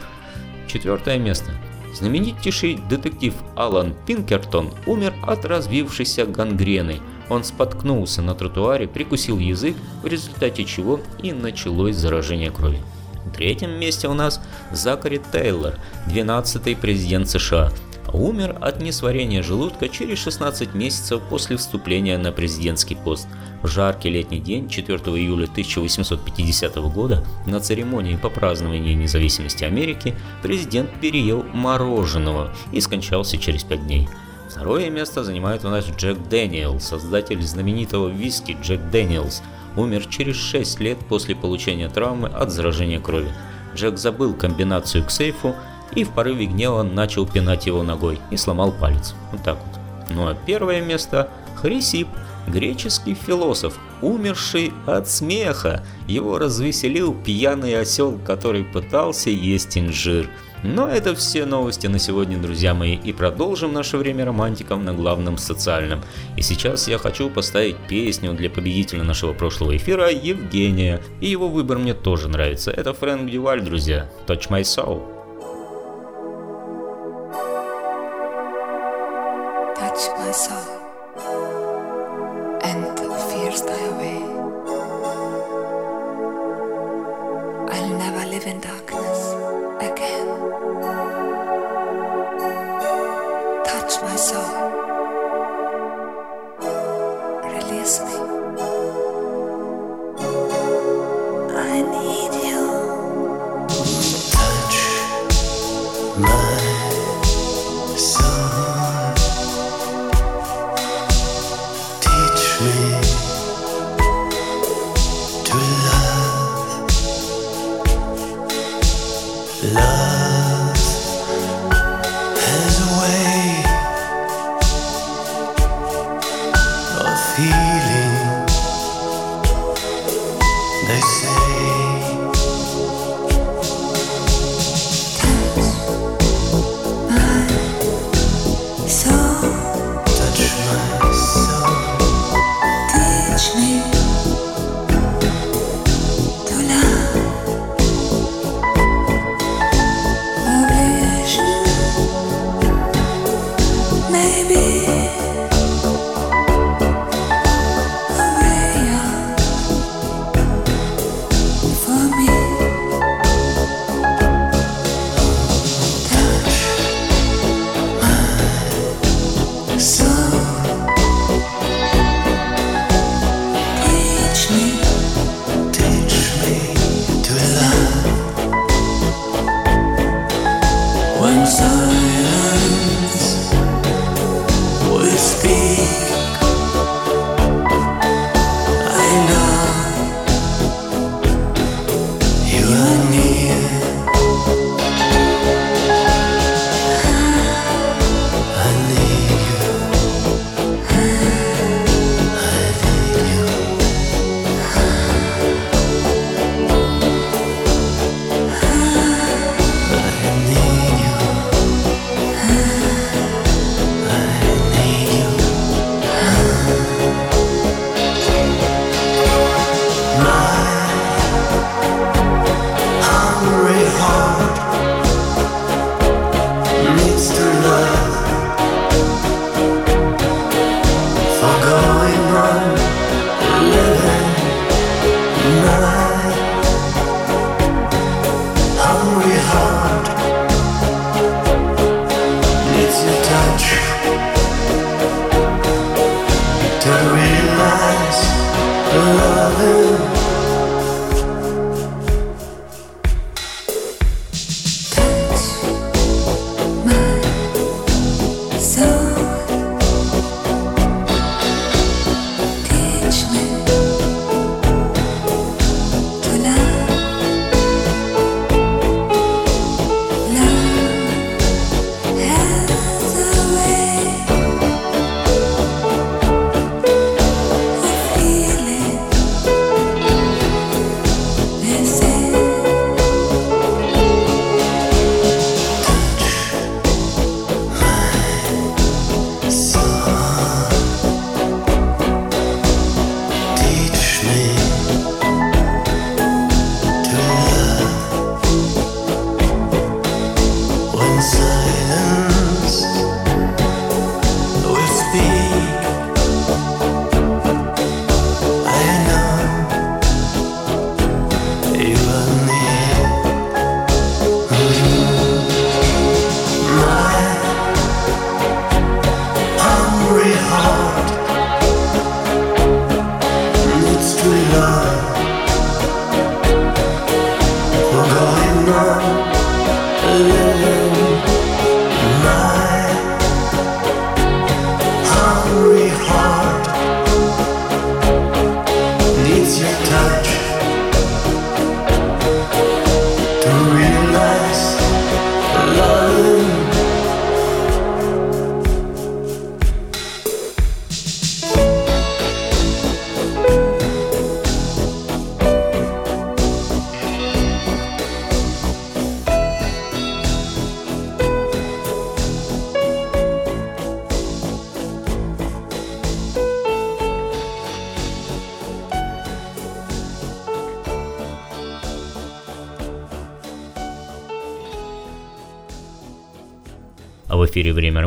Четвертое 0.66 1.18
место. 1.18 1.52
Знаменитейший 1.94 2.80
детектив 2.90 3.34
Алан 3.54 3.94
Пинкертон 4.04 4.72
умер 4.86 5.14
от 5.22 5.44
разбившейся 5.44 6.26
гангрены. 6.26 6.98
Он 7.28 7.44
споткнулся 7.44 8.20
на 8.20 8.34
тротуаре, 8.34 8.88
прикусил 8.88 9.38
язык, 9.38 9.76
в 10.02 10.08
результате 10.08 10.64
чего 10.64 10.98
и 11.22 11.30
началось 11.30 11.94
заражение 11.94 12.50
крови. 12.50 12.82
На 13.24 13.30
третьем 13.30 13.78
месте 13.78 14.08
у 14.08 14.14
нас 14.14 14.40
Закари 14.72 15.20
Тейлор, 15.32 15.78
12-й 16.08 16.74
президент 16.74 17.28
США 17.28 17.70
умер 18.14 18.56
от 18.60 18.80
несварения 18.80 19.42
желудка 19.42 19.88
через 19.88 20.18
16 20.18 20.74
месяцев 20.74 21.20
после 21.28 21.56
вступления 21.56 22.16
на 22.16 22.32
президентский 22.32 22.94
пост. 22.94 23.26
В 23.62 23.68
жаркий 23.68 24.10
летний 24.10 24.40
день 24.40 24.68
4 24.68 24.98
июля 24.98 25.44
1850 25.44 26.76
года 26.92 27.24
на 27.46 27.60
церемонии 27.60 28.16
по 28.16 28.30
празднованию 28.30 28.96
независимости 28.96 29.64
Америки 29.64 30.14
президент 30.42 30.90
переел 31.00 31.44
мороженого 31.52 32.54
и 32.72 32.80
скончался 32.80 33.36
через 33.38 33.64
5 33.64 33.84
дней. 33.84 34.08
Второе 34.48 34.90
место 34.90 35.24
занимает 35.24 35.64
у 35.64 35.68
нас 35.68 35.84
Джек 35.86 36.18
Дэниел, 36.28 36.78
создатель 36.78 37.42
знаменитого 37.42 38.08
виски 38.08 38.56
Джек 38.62 38.80
Дэниелс, 38.90 39.42
умер 39.76 40.06
через 40.06 40.36
6 40.36 40.80
лет 40.80 40.98
после 41.08 41.34
получения 41.34 41.88
травмы 41.88 42.28
от 42.28 42.52
заражения 42.52 43.00
крови. 43.00 43.32
Джек 43.74 43.98
забыл 43.98 44.34
комбинацию 44.34 45.04
к 45.04 45.10
сейфу 45.10 45.56
и 45.94 46.04
в 46.04 46.10
порыве 46.10 46.46
гнева 46.46 46.82
начал 46.82 47.26
пинать 47.26 47.66
его 47.66 47.82
ногой 47.82 48.18
и 48.30 48.36
сломал 48.36 48.72
палец. 48.72 49.14
Вот 49.32 49.42
так 49.42 49.58
вот. 49.58 49.80
Ну 50.14 50.28
а 50.28 50.34
первое 50.34 50.80
место– 50.80 51.28
Хрисип, 51.64 52.08
греческий 52.46 53.14
философ, 53.14 53.78
умерший 54.02 54.72
от 54.86 55.08
смеха. 55.08 55.82
Его 56.06 56.38
развеселил 56.38 57.14
пьяный 57.14 57.80
осел, 57.80 58.18
который 58.18 58.64
пытался 58.64 59.30
есть 59.30 59.78
инжир. 59.78 60.28
Но 60.62 60.86
это 60.86 61.14
все 61.14 61.46
новости 61.46 61.86
на 61.86 61.98
сегодня, 61.98 62.38
друзья 62.38 62.74
мои, 62.74 62.96
и 62.96 63.14
продолжим 63.14 63.72
наше 63.72 63.96
время 63.96 64.26
романтиков 64.26 64.78
на 64.78 64.92
главном 64.92 65.38
социальном. 65.38 66.02
И 66.36 66.42
сейчас 66.42 66.86
я 66.86 66.98
хочу 66.98 67.30
поставить 67.30 67.76
песню 67.88 68.34
для 68.34 68.50
победителя 68.50 69.04
нашего 69.04 69.32
прошлого 69.32 69.76
эфира 69.76 70.10
Евгения. 70.10 71.00
И 71.22 71.28
его 71.28 71.48
выбор 71.48 71.78
мне 71.78 71.94
тоже 71.94 72.28
нравится. 72.28 72.70
Это 72.70 72.92
Фрэнк 72.92 73.30
Дюваль, 73.30 73.62
друзья. 73.62 74.10
Touch 74.26 74.50
My 74.50 74.62
Soul. 74.62 75.13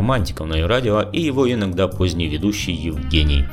Романтиков» 0.07 0.47
на 0.47 0.65
радио 0.65 1.01
и 1.01 1.19
его 1.21 1.51
иногда 1.51 1.89
поздний 1.89 2.29
ведущий 2.29 2.71
Евгений. 2.71 3.45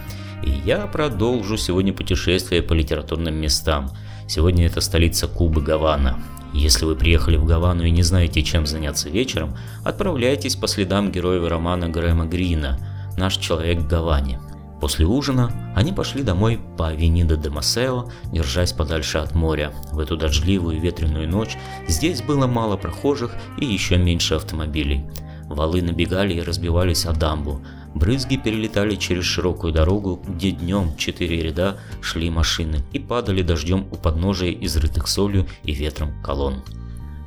И 0.45 0.51
я 0.65 0.87
продолжу 0.87 1.57
сегодня 1.57 1.93
путешествие 1.93 2.63
по 2.63 2.75
литературным 2.75 3.35
местам. 3.35 3.91
Сегодня 4.29 4.67
это 4.67 4.81
столица 4.81 5.27
Кубы 5.27 5.61
Гавана. 5.61 6.23
Если 6.53 6.85
вы 6.85 6.95
приехали 6.95 7.37
в 7.37 7.45
Гавану 7.45 7.83
и 7.83 7.91
не 7.91 8.05
знаете, 8.05 8.45
чем 8.45 8.67
заняться 8.67 9.09
вечером, 9.09 9.57
отправляйтесь 9.83 10.55
по 10.55 10.69
следам 10.69 11.11
героев 11.11 11.49
романа 11.49 11.89
Грэма 11.89 12.27
Грина 12.27 12.79
«Наш 13.17 13.37
человек 13.39 13.81
в 13.81 13.89
Гаване». 13.89 14.39
После 14.81 15.07
ужина 15.07 15.51
они 15.75 15.93
пошли 15.93 16.23
домой 16.23 16.61
по 16.77 16.89
Авенида 16.89 17.37
де 17.37 17.51
Масео, 17.51 18.11
держась 18.33 18.73
подальше 18.73 19.19
от 19.19 19.35
моря. 19.35 19.73
В 19.91 19.99
эту 19.99 20.17
дождливую 20.17 20.81
ветреную 20.81 21.29
ночь 21.29 21.57
здесь 21.89 22.23
было 22.23 22.47
мало 22.47 22.77
прохожих 22.77 23.33
и 23.59 23.65
еще 23.65 23.97
меньше 23.97 24.35
автомобилей. 24.35 25.05
Валы 25.49 25.83
набегали 25.83 26.35
и 26.35 26.43
разбивались 26.43 27.07
о 27.07 27.13
дамбу. 27.13 27.61
Брызги 27.95 28.37
перелетали 28.37 28.97
через 28.97 29.25
широкую 29.25 29.73
дорогу, 29.73 30.21
где 30.27 30.51
днем 30.51 30.97
четыре 30.97 31.43
ряда 31.43 31.79
шли 32.01 32.29
машины 32.31 32.83
и 32.93 32.99
падали 32.99 33.43
дождем 33.43 33.87
у 33.93 33.97
подножия 33.97 34.51
изрытых 34.51 35.07
солью 35.07 35.47
и 35.63 35.73
ветром 35.73 36.13
колонн. 36.23 36.63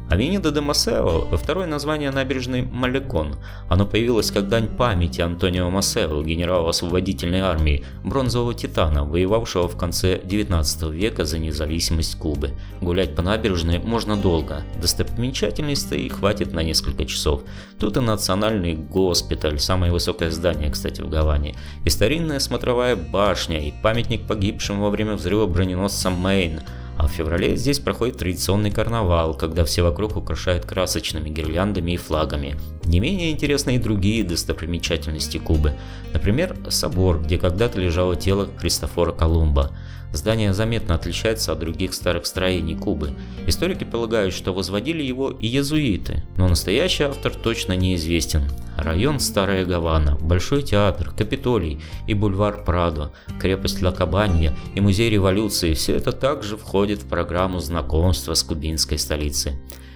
Авенида 0.09 0.51
де 0.51 0.61
Масео– 0.61 1.27
второе 1.33 1.67
название 1.67 2.11
набережной 2.11 2.61
Малекон. 2.61 3.35
Оно 3.67 3.85
появилось 3.85 4.31
как 4.31 4.47
дань 4.47 4.67
памяти 4.67 5.19
Антонио 5.19 5.69
Масео, 5.69 6.23
генерала 6.23 6.69
освободительной 6.69 7.41
армии, 7.41 7.83
бронзового 8.05 8.53
титана, 8.53 9.03
воевавшего 9.03 9.67
в 9.67 9.75
конце 9.75 10.21
19 10.23 10.83
века 10.93 11.25
за 11.25 11.39
независимость 11.39 12.17
Кубы. 12.17 12.51
Гулять 12.79 13.15
по 13.15 13.21
набережной 13.21 13.79
можно 13.79 14.15
долго, 14.15 14.63
достопримечательностей 14.81 16.07
хватит 16.07 16.53
на 16.53 16.63
несколько 16.63 17.03
часов. 17.05 17.41
Тут 17.77 17.97
и 17.97 17.99
национальный 17.99 18.75
госпиталь, 18.75 19.59
самое 19.59 19.91
высокое 19.91 20.31
здание, 20.31 20.71
кстати, 20.71 21.01
в 21.01 21.09
Гаване, 21.09 21.55
и 21.83 21.89
старинная 21.89 22.39
смотровая 22.39 22.95
башня, 22.95 23.59
и 23.59 23.73
памятник 23.83 24.25
погибшим 24.25 24.79
во 24.79 24.89
время 24.89 25.15
взрыва 25.15 25.47
броненосца 25.47 26.09
Мейн– 26.09 26.61
а 26.97 27.07
в 27.07 27.11
феврале 27.11 27.55
здесь 27.55 27.79
проходит 27.79 28.17
традиционный 28.17 28.71
карнавал, 28.71 29.35
когда 29.35 29.63
все 29.65 29.83
вокруг 29.83 30.17
украшают 30.17 30.65
красочными 30.65 31.29
гирляндами 31.29 31.91
и 31.91 31.97
флагами. 31.97 32.55
Не 32.85 32.99
менее 32.99 33.31
интересны 33.31 33.75
и 33.75 33.79
другие 33.79 34.23
достопримечательности 34.23 35.37
Кубы. 35.37 35.73
Например, 36.13 36.57
собор, 36.69 37.21
где 37.21 37.37
когда-то 37.37 37.79
лежало 37.79 38.15
тело 38.15 38.49
Христофора 38.57 39.11
Колумба. 39.11 39.71
Здание 40.13 40.53
заметно 40.53 40.95
отличается 40.95 41.51
от 41.51 41.59
других 41.59 41.93
старых 41.93 42.25
строений 42.25 42.75
Кубы. 42.75 43.13
Историки 43.45 43.83
полагают, 43.83 44.33
что 44.33 44.53
возводили 44.53 45.03
его 45.03 45.31
и 45.31 45.47
езуиты, 45.47 46.23
но 46.37 46.47
настоящий 46.47 47.03
автор 47.03 47.33
точно 47.33 47.73
неизвестен. 47.73 48.43
Район 48.77 49.19
Старая 49.19 49.65
Гавана, 49.65 50.15
Большой 50.21 50.61
театр, 50.61 51.11
Капитолий 51.11 51.81
и 52.07 52.13
бульвар 52.13 52.63
Прадо, 52.63 53.11
крепость 53.39 53.81
Ла 53.81 53.91
Кабанья 53.91 54.55
и 54.75 54.81
музей 54.81 55.09
революции– 55.09 55.73
все 55.73 55.95
это 55.95 56.11
также 56.11 56.57
входит 56.57 57.03
в 57.03 57.07
программу 57.07 57.59
знакомства 57.59 58.33
с 58.33 58.43
кубинской 58.43 58.97
столицей. 58.97 59.53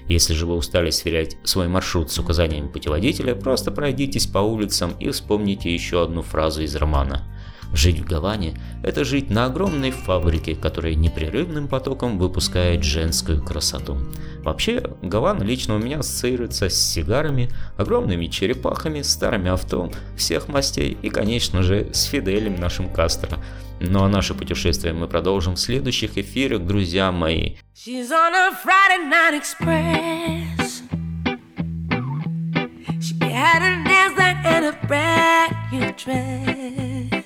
Если 0.07 0.33
же 0.33 0.45
вы 0.45 0.55
устали 0.55 0.89
сверять 0.89 1.37
свой 1.43 1.69
маршрут 1.69 2.11
с 2.11 2.19
указаниями 2.19 2.67
путеводителя, 2.67 3.33
просто 3.33 3.71
пройдитесь 3.71 4.27
по 4.27 4.39
улицам 4.39 4.91
и 4.99 5.09
вспомните 5.09 5.73
еще 5.73 6.03
одну 6.03 6.21
фразу 6.21 6.63
из 6.63 6.75
романа– 6.75 7.23
Жить 7.73 7.99
в 7.99 8.05
Гаване– 8.05 8.57
это 8.83 9.05
жить 9.05 9.29
на 9.29 9.45
огромной 9.45 9.91
фабрике, 9.91 10.55
которая 10.55 10.95
непрерывным 10.95 11.67
потоком 11.67 12.17
выпускает 12.17 12.83
женскую 12.83 13.41
красоту. 13.41 13.97
Вообще, 14.43 14.83
Гавана 15.01 15.43
лично 15.43 15.75
у 15.75 15.79
меня 15.79 15.99
ассоциируется 15.99 16.69
с 16.69 16.75
сигарами, 16.75 17.49
огромными 17.77 18.27
черепахами, 18.27 19.01
старыми 19.01 19.49
авто 19.49 19.89
всех 20.17 20.49
мастей 20.49 20.97
и, 21.01 21.09
конечно 21.09 21.63
же, 21.63 21.89
с 21.93 22.03
Фиделем 22.03 22.55
нашим 22.55 22.89
Кастро. 22.89 23.39
Ну 23.79 24.03
а 24.03 24.09
наше 24.09 24.33
путешествие 24.33 24.93
мы 24.93 25.07
продолжим 25.07 25.55
в 25.55 25.59
следующих 25.59 26.17
эфирах, 26.17 26.65
друзья 26.65 27.11
мои. 27.11 27.55
She's 27.73 28.11
on 28.11 28.33
a 28.35 28.51
Friday 28.63 29.09
night 29.09 29.33
express. 29.33 30.83
She 32.99 33.17
had 33.19 33.61
her 33.61 33.83
nails 33.83 34.15
done 34.15 34.37
and 34.45 34.65
a 34.65 34.87
brand 34.87 35.55
new 35.71 35.91
dress. 35.93 37.20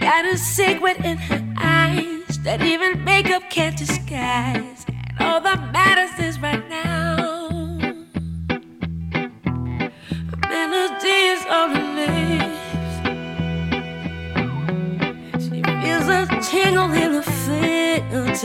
Got 0.00 0.24
a 0.24 0.38
secret 0.38 0.96
in 1.04 1.18
her 1.18 1.44
eyes 1.58 2.38
that 2.38 2.62
even 2.62 3.04
makeup 3.04 3.42
can't 3.50 3.76
disguise. 3.76 4.86
And 4.88 5.20
all 5.20 5.40
that 5.42 5.72
matters 5.72 6.18
is 6.18 6.40
right 6.40 6.66
now. 6.70 7.18
A 10.32 10.36
melody 10.48 11.20
is 11.34 11.44
on 11.46 11.76
her 11.76 11.86
lips. 11.98 12.60
She 15.44 15.62
feels 15.82 16.08
a 16.08 16.26
tingle 16.50 16.90
in 16.92 17.12
her 17.12 17.26
fingertips. 17.44 18.40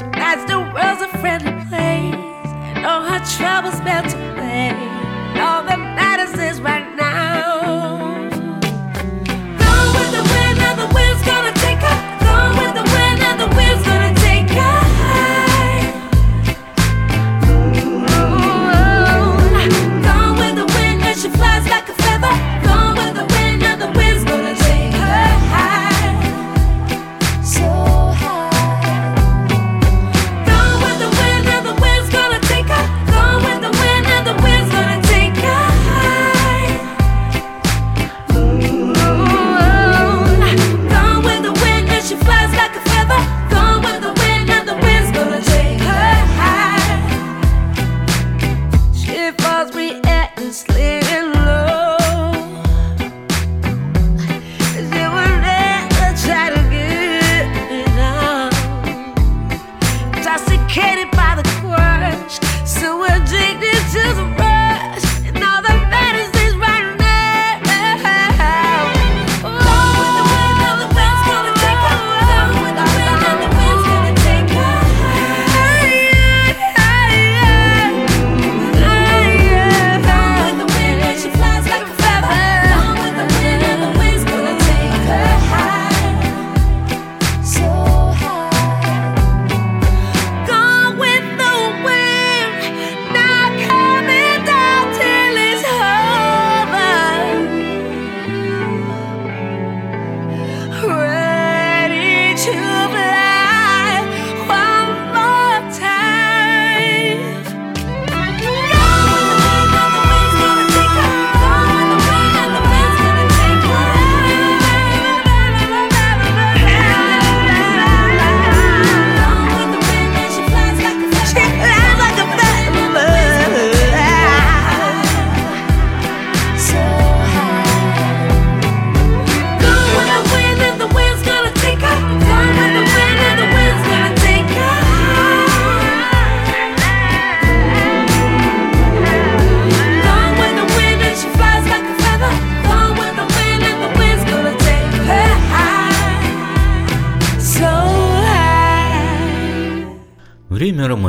Tonight's 0.00 0.44
the 0.46 0.58
world's 0.74 1.02
a 1.02 1.08
friendly 1.18 1.52
place, 1.68 2.50
and 2.74 2.86
all 2.86 3.02
her 3.02 3.20
troubles 3.36 3.78
melt 3.82 4.10
away. 4.14 4.72
And 4.72 5.40
all 5.40 5.62
that 5.64 5.78
matters 5.78 6.32
is 6.38 6.60
right 6.62 6.96
now. 6.96 7.17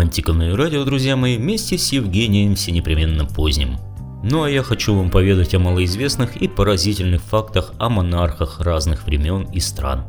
На 0.10 0.58
радио, 0.58 0.84
друзья 0.86 1.16
мои, 1.16 1.38
вместе 1.38 1.78
с 1.78 1.92
Евгением 1.92 2.56
всенепременно 2.56 3.26
поздним. 3.26 3.78
Ну 4.24 4.42
а 4.42 4.50
я 4.50 4.64
хочу 4.64 4.96
вам 4.96 5.12
поведать 5.12 5.54
о 5.54 5.60
малоизвестных 5.60 6.36
и 6.38 6.48
поразительных 6.48 7.22
фактах 7.22 7.74
о 7.78 7.90
монархах 7.90 8.60
разных 8.60 9.06
времен 9.06 9.44
и 9.54 9.60
стран. 9.60 10.06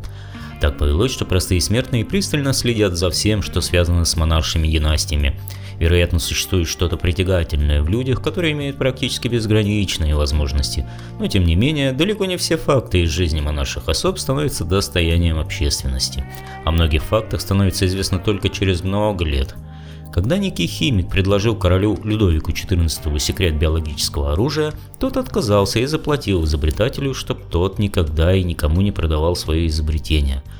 Так 0.58 0.78
повелось, 0.78 1.12
что 1.12 1.26
простые 1.26 1.60
смертные 1.60 2.06
пристально 2.06 2.54
следят 2.54 2.94
за 2.94 3.10
всем, 3.10 3.42
что 3.42 3.60
связано 3.60 4.06
с 4.06 4.16
монаршими 4.16 4.68
династиями. 4.68 5.38
Вероятно, 5.78 6.18
существует 6.18 6.66
что-то 6.66 6.96
притягательное 6.96 7.82
в 7.82 7.88
людях, 7.90 8.22
которые 8.22 8.52
имеют 8.52 8.78
практически 8.78 9.28
безграничные 9.28 10.16
возможности. 10.16 10.86
Но 11.18 11.26
тем 11.26 11.44
не 11.44 11.56
менее, 11.56 11.92
далеко 11.92 12.24
не 12.24 12.38
все 12.38 12.56
факты 12.56 13.02
из 13.02 13.10
жизни 13.10 13.42
монарших 13.42 13.86
особ 13.86 14.18
становятся 14.18 14.64
достоянием 14.64 15.38
общественности. 15.38 16.24
О 16.64 16.70
многих 16.70 17.02
фактах 17.02 17.42
становится 17.42 17.84
известно 17.86 18.18
только 18.18 18.48
через 18.48 18.82
много 18.82 19.26
лет. 19.26 19.54
Когда 20.20 20.36
некий 20.36 20.66
химик 20.66 21.08
предложил 21.08 21.56
королю 21.56 21.98
Людовику 22.04 22.50
XIV 22.50 23.18
секрет 23.18 23.58
биологического 23.58 24.34
оружия, 24.34 24.74
тот 24.98 25.16
отказался 25.16 25.78
и 25.78 25.86
заплатил 25.86 26.44
изобретателю, 26.44 27.14
чтобы 27.14 27.40
тот 27.50 27.78
никогда 27.78 28.34
и 28.34 28.42
никому 28.42 28.82
не 28.82 28.92
продавал 28.92 29.34
свое 29.34 29.66
изобретение– 29.66 30.42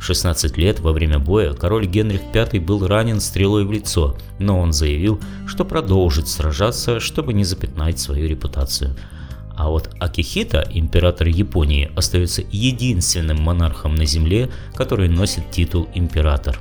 в 0.00 0.06
16 0.06 0.58
лет 0.58 0.80
во 0.80 0.92
время 0.92 1.20
боя 1.20 1.54
король 1.54 1.86
Генрих 1.86 2.20
V 2.34 2.58
был 2.60 2.86
ранен 2.86 3.20
стрелой 3.20 3.64
в 3.64 3.70
лицо, 3.72 4.18
но 4.40 4.58
он 4.58 4.72
заявил, 4.72 5.20
что 5.46 5.64
продолжит 5.64 6.28
сражаться, 6.28 6.98
чтобы 6.98 7.32
не 7.32 7.44
запятнать 7.44 8.00
свою 8.00 8.28
репутацию. 8.28 8.96
А 9.56 9.70
вот 9.70 9.88
Акихита, 10.00 10.68
император 10.70 11.28
Японии, 11.28 11.90
остается 11.96 12.42
единственным 12.50 13.40
монархом 13.40 13.94
на 13.94 14.04
земле, 14.04 14.50
который 14.74 15.08
носит 15.08 15.50
титул 15.52 15.88
император. 15.94 16.58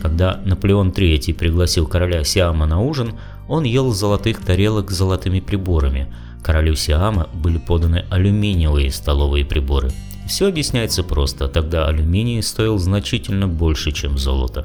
Когда 0.00 0.40
Наполеон 0.44 0.90
III 0.90 1.34
пригласил 1.34 1.86
короля 1.86 2.24
Сиама 2.24 2.66
на 2.66 2.80
ужин, 2.80 3.14
он 3.48 3.64
ел 3.64 3.92
золотых 3.92 4.40
тарелок 4.40 4.90
с 4.90 4.96
золотыми 4.96 5.40
приборами. 5.40 6.12
Королю 6.42 6.74
Сиама 6.74 7.28
были 7.34 7.58
поданы 7.58 8.04
алюминиевые 8.10 8.90
столовые 8.90 9.44
приборы– 9.44 9.90
все 10.30 10.46
объясняется 10.46 11.02
просто, 11.02 11.48
тогда 11.48 11.88
алюминий 11.88 12.40
стоил 12.40 12.78
значительно 12.78 13.48
больше, 13.48 13.90
чем 13.90 14.16
золото. 14.16 14.64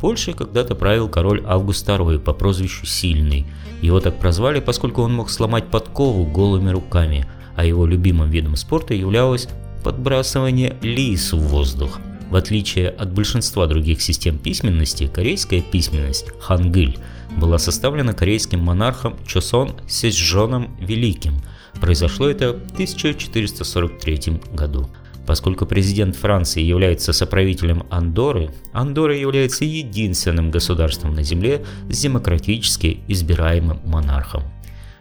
Польшей 0.00 0.32
когда-то 0.32 0.74
правил 0.74 1.10
король 1.10 1.42
Август 1.46 1.86
II 1.86 2.18
по 2.20 2.32
прозвищу 2.32 2.86
Сильный. 2.86 3.46
Его 3.82 4.00
так 4.00 4.18
прозвали, 4.18 4.60
поскольку 4.60 5.02
он 5.02 5.12
мог 5.12 5.28
сломать 5.28 5.66
подкову 5.66 6.24
голыми 6.24 6.70
руками, 6.70 7.26
а 7.54 7.66
его 7.66 7.84
любимым 7.84 8.30
видом 8.30 8.56
спорта 8.56 8.94
являлось 8.94 9.48
подбрасывание 9.84 10.78
лис 10.80 11.34
в 11.34 11.38
воздух. 11.38 12.00
В 12.30 12.36
отличие 12.36 12.88
от 12.90 13.12
большинства 13.12 13.66
других 13.66 14.02
систем 14.02 14.38
письменности, 14.38 15.10
корейская 15.12 15.62
письменность 15.62 16.26
хангыль 16.40 16.98
была 17.36 17.58
составлена 17.58 18.12
корейским 18.12 18.60
монархом 18.60 19.16
Чосон 19.26 19.74
Сесджоном 19.86 20.76
Великим– 20.80 21.42
Произошло 21.80 22.28
это 22.28 22.54
в 22.54 22.72
1443 22.72 24.40
году. 24.52 24.88
Поскольку 25.26 25.66
президент 25.66 26.16
Франции 26.16 26.62
является 26.62 27.12
соправителем 27.12 27.84
Андоры, 27.90 28.50
Андора 28.72 29.16
является 29.16 29.64
единственным 29.64 30.50
государством 30.50 31.14
на 31.14 31.22
Земле 31.22 31.64
с 31.90 32.00
демократически 32.00 33.00
избираемым 33.08 33.80
монархом. 33.84 34.42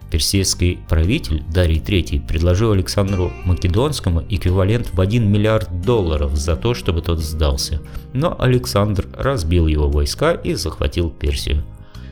Персидский 0.10 0.80
правитель 0.88 1.43
Дарий 1.54 1.80
III 1.80 2.26
предложил 2.26 2.72
Александру 2.72 3.32
Македонскому 3.46 4.24
эквивалент 4.30 4.91
в 4.93 5.02
1 5.02 5.30
миллиард 5.30 5.82
долларов 5.82 6.36
за 6.36 6.56
то, 6.56 6.74
чтобы 6.74 7.02
тот 7.02 7.20
сдался, 7.20 7.82
но 8.13 8.36
Александр 8.39 9.08
разбил 9.13 9.67
его 9.67 9.89
войска 9.89 10.32
и 10.32 10.54
захватил 10.54 11.10
Персию. 11.10 11.63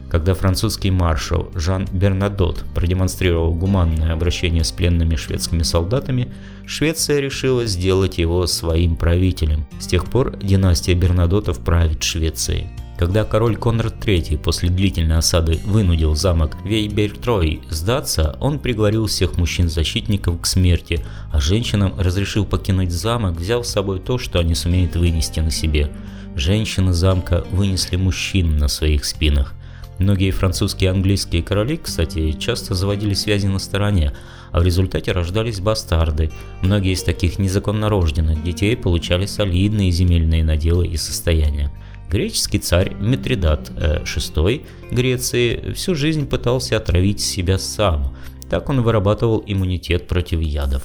Когда 0.10 0.34
французский 0.34 0.92
маршал 0.92 1.50
Жан 1.56 1.88
Бернадот 1.92 2.64
продемонстрировал 2.74 3.54
гуманное 3.54 4.14
обращение 4.14 4.64
с 4.64 4.72
пленными 4.72 5.16
шведскими 5.16 5.64
солдатами, 5.64 6.32
Швеция 6.66 7.20
решила 7.20 7.66
сделать 7.66 8.18
его 8.18 8.46
своим 8.48 8.96
правителем. 8.96 9.66
С 9.80 9.88
тех 9.88 10.06
пор 10.06 10.38
династия 10.38 10.94
Бернадотов 10.94 11.60
правит 11.60 12.04
Швецией. 12.04 12.68
Когда 12.98 13.26
король 13.26 13.58
Конрад 13.58 13.96
III 14.06 14.38
после 14.38 14.70
длительной 14.70 15.18
осады 15.18 15.60
вынудил 15.66 16.16
замок 16.16 16.56
Вейбертрой 16.64 17.62
сдаться, 17.70 18.38
он 18.40 18.60
приговорил 18.60 19.08
всех 19.08 19.38
мужчин-защитников 19.38 20.40
к 20.40 20.46
смерти, 20.46 21.04
а 21.32 21.42
женщинам 21.42 21.94
разрешил 22.00 22.46
покинуть 22.46 22.92
замок, 22.92 23.38
взяв 23.38 23.66
с 23.66 23.72
собой 23.72 24.00
то, 24.00 24.18
что 24.18 24.40
они 24.40 24.56
сумеют 24.56 24.96
вынести 24.96 25.42
на 25.42 25.52
себе. 25.52 25.92
Женщины 26.36 26.94
замка 26.94 27.46
вынесли 27.52 27.98
мужчин 27.98 28.58
на 28.58 28.68
своих 28.68 29.06
спинах– 29.06 29.54
Многие 29.98 30.32
французские 30.32 30.90
и 30.90 30.94
английские 30.94 31.42
короли, 31.42 31.78
кстати, 31.78 32.34
часто 32.34 32.74
заводили 32.74 33.14
связи 33.14 33.48
на 33.48 33.60
стороне, 33.60 34.12
а 34.52 34.60
в 34.60 34.64
результате 34.64 35.14
рождались 35.14 35.62
бастарды. 35.62 36.32
Многие 36.62 36.94
из 36.94 37.04
таких 37.04 37.40
незаконно 37.40 37.88
рожденных 37.88 38.44
детей 38.44 38.76
получали 38.76 39.26
солидные 39.26 39.92
земельные 39.92 40.44
наделы 40.44 40.86
и 40.88 40.98
состояния. 40.98 41.72
Греческий 42.10 42.60
царь 42.60 42.94
Митридат 43.00 43.70
VI 43.72 44.66
Греции 44.92 45.74
всю 45.74 45.96
жизнь 45.96 46.28
пытался 46.28 46.78
отравить 46.78 47.20
себя 47.20 47.58
сам. 47.58 48.16
Так 48.50 48.70
он 48.70 48.82
вырабатывал 48.82 49.44
иммунитет 49.46 50.08
против 50.08 50.40
ядов. 50.40 50.84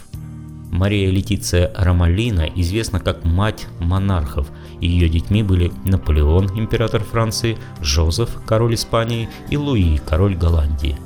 Мария 0.71 1.11
Летиция 1.11 1.73
Ромалина 1.77 2.49
известна 2.55 3.01
как 3.01 3.25
мать 3.25 3.67
монархов. 3.81 4.49
Ее 4.81 5.09
детьми 5.09 5.43
были 5.43 5.73
Наполеон, 5.85 6.59
император 6.59 7.03
Франции, 7.03 7.59
Жозеф, 7.83 8.31
король 8.47 8.75
Испании 8.75 9.29
и 9.51 9.57
Луи, 9.57 9.99
король 9.99 10.37
Голландии. 10.37 10.97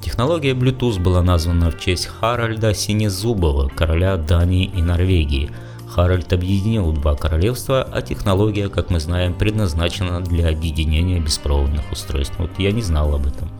Технология 0.00 0.52
Bluetooth 0.52 1.00
была 1.00 1.22
названа 1.22 1.70
в 1.70 1.78
честь 1.78 2.06
Харальда 2.06 2.72
Синезубова, 2.72 3.68
короля 3.68 4.16
Дании 4.16 4.64
и 4.64 4.80
Норвегии. 4.80 5.50
Харальд 5.90 6.32
объединил 6.32 6.92
два 6.92 7.16
королевства, 7.16 7.82
а 7.82 8.00
технология, 8.00 8.68
как 8.68 8.90
мы 8.90 9.00
знаем, 9.00 9.34
предназначена 9.34 10.20
для 10.20 10.48
объединения 10.48 11.18
беспроводных 11.18 11.90
устройств. 11.90 12.34
Вот 12.38 12.50
я 12.58 12.70
не 12.70 12.82
знал 12.82 13.12
об 13.14 13.26
этом. 13.26 13.50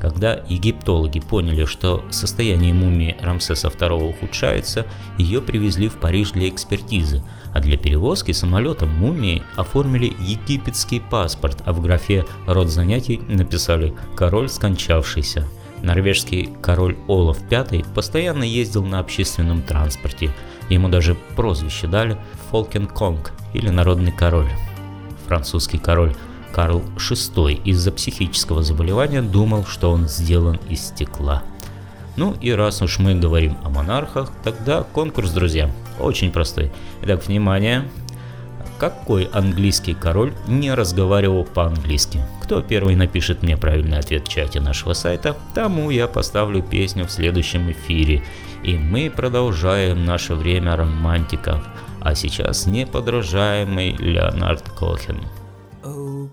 Когда 0.00 0.40
египтологи 0.48 1.20
поняли, 1.20 1.64
что 1.64 2.04
состояние 2.10 2.74
мумии 2.74 3.16
Рамсеса 3.20 3.68
II 3.68 4.10
ухудшается, 4.10 4.86
ее 5.16 5.40
привезли 5.40 5.88
в 5.88 5.94
Париж 5.94 6.32
для 6.32 6.48
экспертизы, 6.48 7.22
а 7.54 7.60
для 7.60 7.76
перевозки 7.76 8.32
самолетом 8.32 8.88
мумии 8.88 9.44
оформили 9.54 10.12
египетский 10.18 10.98
паспорт, 10.98 11.62
а 11.64 11.72
в 11.72 11.80
графе 11.80 12.24
«род 12.48 12.68
занятий» 12.68 13.20
написали 13.28 13.94
«король 14.16 14.48
скончавшийся». 14.48 15.46
Норвежский 15.82 16.48
король 16.60 16.96
Олаф 17.08 17.38
V 17.50 17.84
постоянно 17.94 18.44
ездил 18.44 18.84
на 18.84 18.98
общественном 19.00 19.62
транспорте, 19.62 20.32
ему 20.72 20.88
даже 20.88 21.14
прозвище 21.36 21.86
дали 21.86 22.16
«Фолкен 22.50 22.86
Конг» 22.86 23.32
или 23.52 23.68
«Народный 23.68 24.12
король». 24.12 24.50
Французский 25.26 25.78
король 25.78 26.14
Карл 26.52 26.82
VI 26.96 27.62
из-за 27.64 27.92
психического 27.92 28.62
заболевания 28.62 29.22
думал, 29.22 29.64
что 29.64 29.90
он 29.90 30.08
сделан 30.08 30.60
из 30.68 30.88
стекла. 30.88 31.42
Ну 32.16 32.36
и 32.40 32.52
раз 32.52 32.82
уж 32.82 32.98
мы 32.98 33.14
говорим 33.14 33.56
о 33.64 33.70
монархах, 33.70 34.30
тогда 34.44 34.82
конкурс, 34.82 35.30
друзья, 35.30 35.70
очень 35.98 36.30
простой. 36.30 36.70
Итак, 37.02 37.26
внимание, 37.26 37.88
какой 38.82 39.30
английский 39.32 39.94
король 39.94 40.32
не 40.48 40.74
разговаривал 40.74 41.44
по-английски? 41.44 42.20
Кто 42.42 42.62
первый 42.62 42.96
напишет 42.96 43.44
мне 43.44 43.56
правильный 43.56 43.96
ответ 43.96 44.26
в 44.26 44.28
чате 44.28 44.58
нашего 44.60 44.92
сайта, 44.92 45.36
тому 45.54 45.90
я 45.90 46.08
поставлю 46.08 46.64
песню 46.64 47.06
в 47.06 47.12
следующем 47.12 47.70
эфире. 47.70 48.24
И 48.64 48.76
мы 48.76 49.08
продолжаем 49.08 50.04
наше 50.04 50.34
время 50.34 50.74
романтиков. 50.74 51.64
А 52.00 52.16
сейчас 52.16 52.66
неподражаемый 52.66 53.92
Леонард 53.92 54.68
Кохен. 54.70 55.20
Oh. 55.84 56.28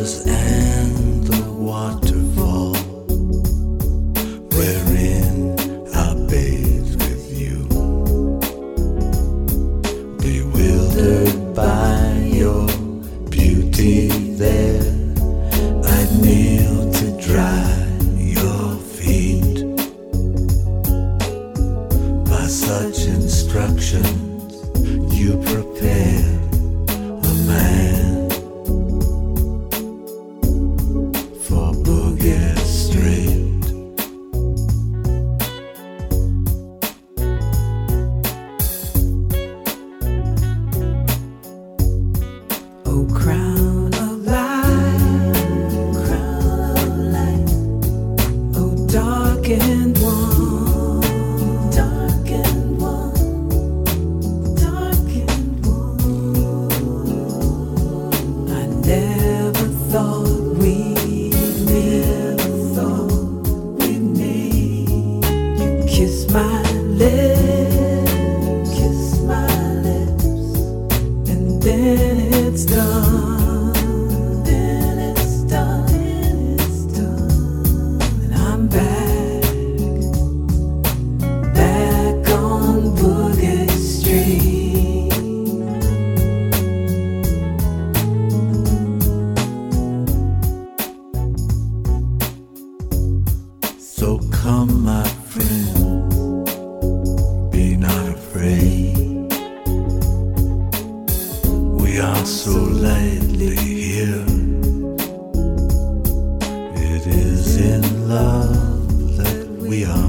and 0.01 1.25
the 1.25 1.51
water. 1.51 2.18
we 109.69 109.85
are. 109.85 110.08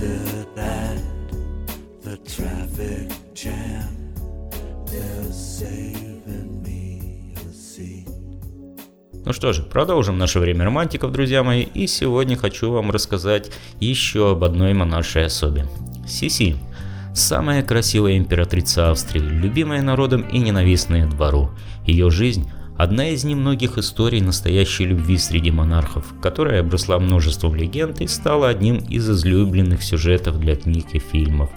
after 0.00 0.46
that, 0.56 0.98
the 2.02 2.16
traffic 2.24 3.08
jam, 3.34 4.14
they're 4.86 5.32
saving 5.32 6.62
me 6.62 7.34
a 7.36 7.52
seat. 7.52 8.08
Ну 9.24 9.32
что 9.32 9.52
же, 9.52 9.62
продолжим 9.62 10.18
наше 10.18 10.38
время 10.38 10.64
романтиков, 10.64 11.12
друзья 11.12 11.42
мои, 11.42 11.62
и 11.62 11.86
сегодня 11.86 12.36
хочу 12.36 12.70
вам 12.72 12.90
рассказать 12.90 13.50
еще 13.78 14.32
об 14.32 14.44
одной 14.44 14.72
монаршей 14.72 15.26
особе. 15.26 15.66
Сиси. 16.06 16.56
Самая 17.14 17.62
красивая 17.62 18.16
императрица 18.16 18.90
Австрии, 18.90 19.20
любимая 19.20 19.82
народом 19.82 20.22
и 20.22 20.38
ненавистная 20.38 21.06
двору. 21.06 21.50
Ее 21.84 22.08
жизнь 22.10 22.48
одна 22.82 23.10
из 23.10 23.24
немногих 23.24 23.76
историй 23.76 24.22
настоящей 24.22 24.86
любви 24.86 25.18
среди 25.18 25.50
монархов, 25.50 26.14
которая 26.22 26.60
обросла 26.60 26.98
множеством 26.98 27.54
легенд 27.54 28.00
и 28.00 28.06
стала 28.06 28.48
одним 28.48 28.78
из 28.78 29.08
излюбленных 29.10 29.82
сюжетов 29.82 30.40
для 30.40 30.56
книг 30.56 30.86
и 30.94 30.98
фильмов. 30.98 31.50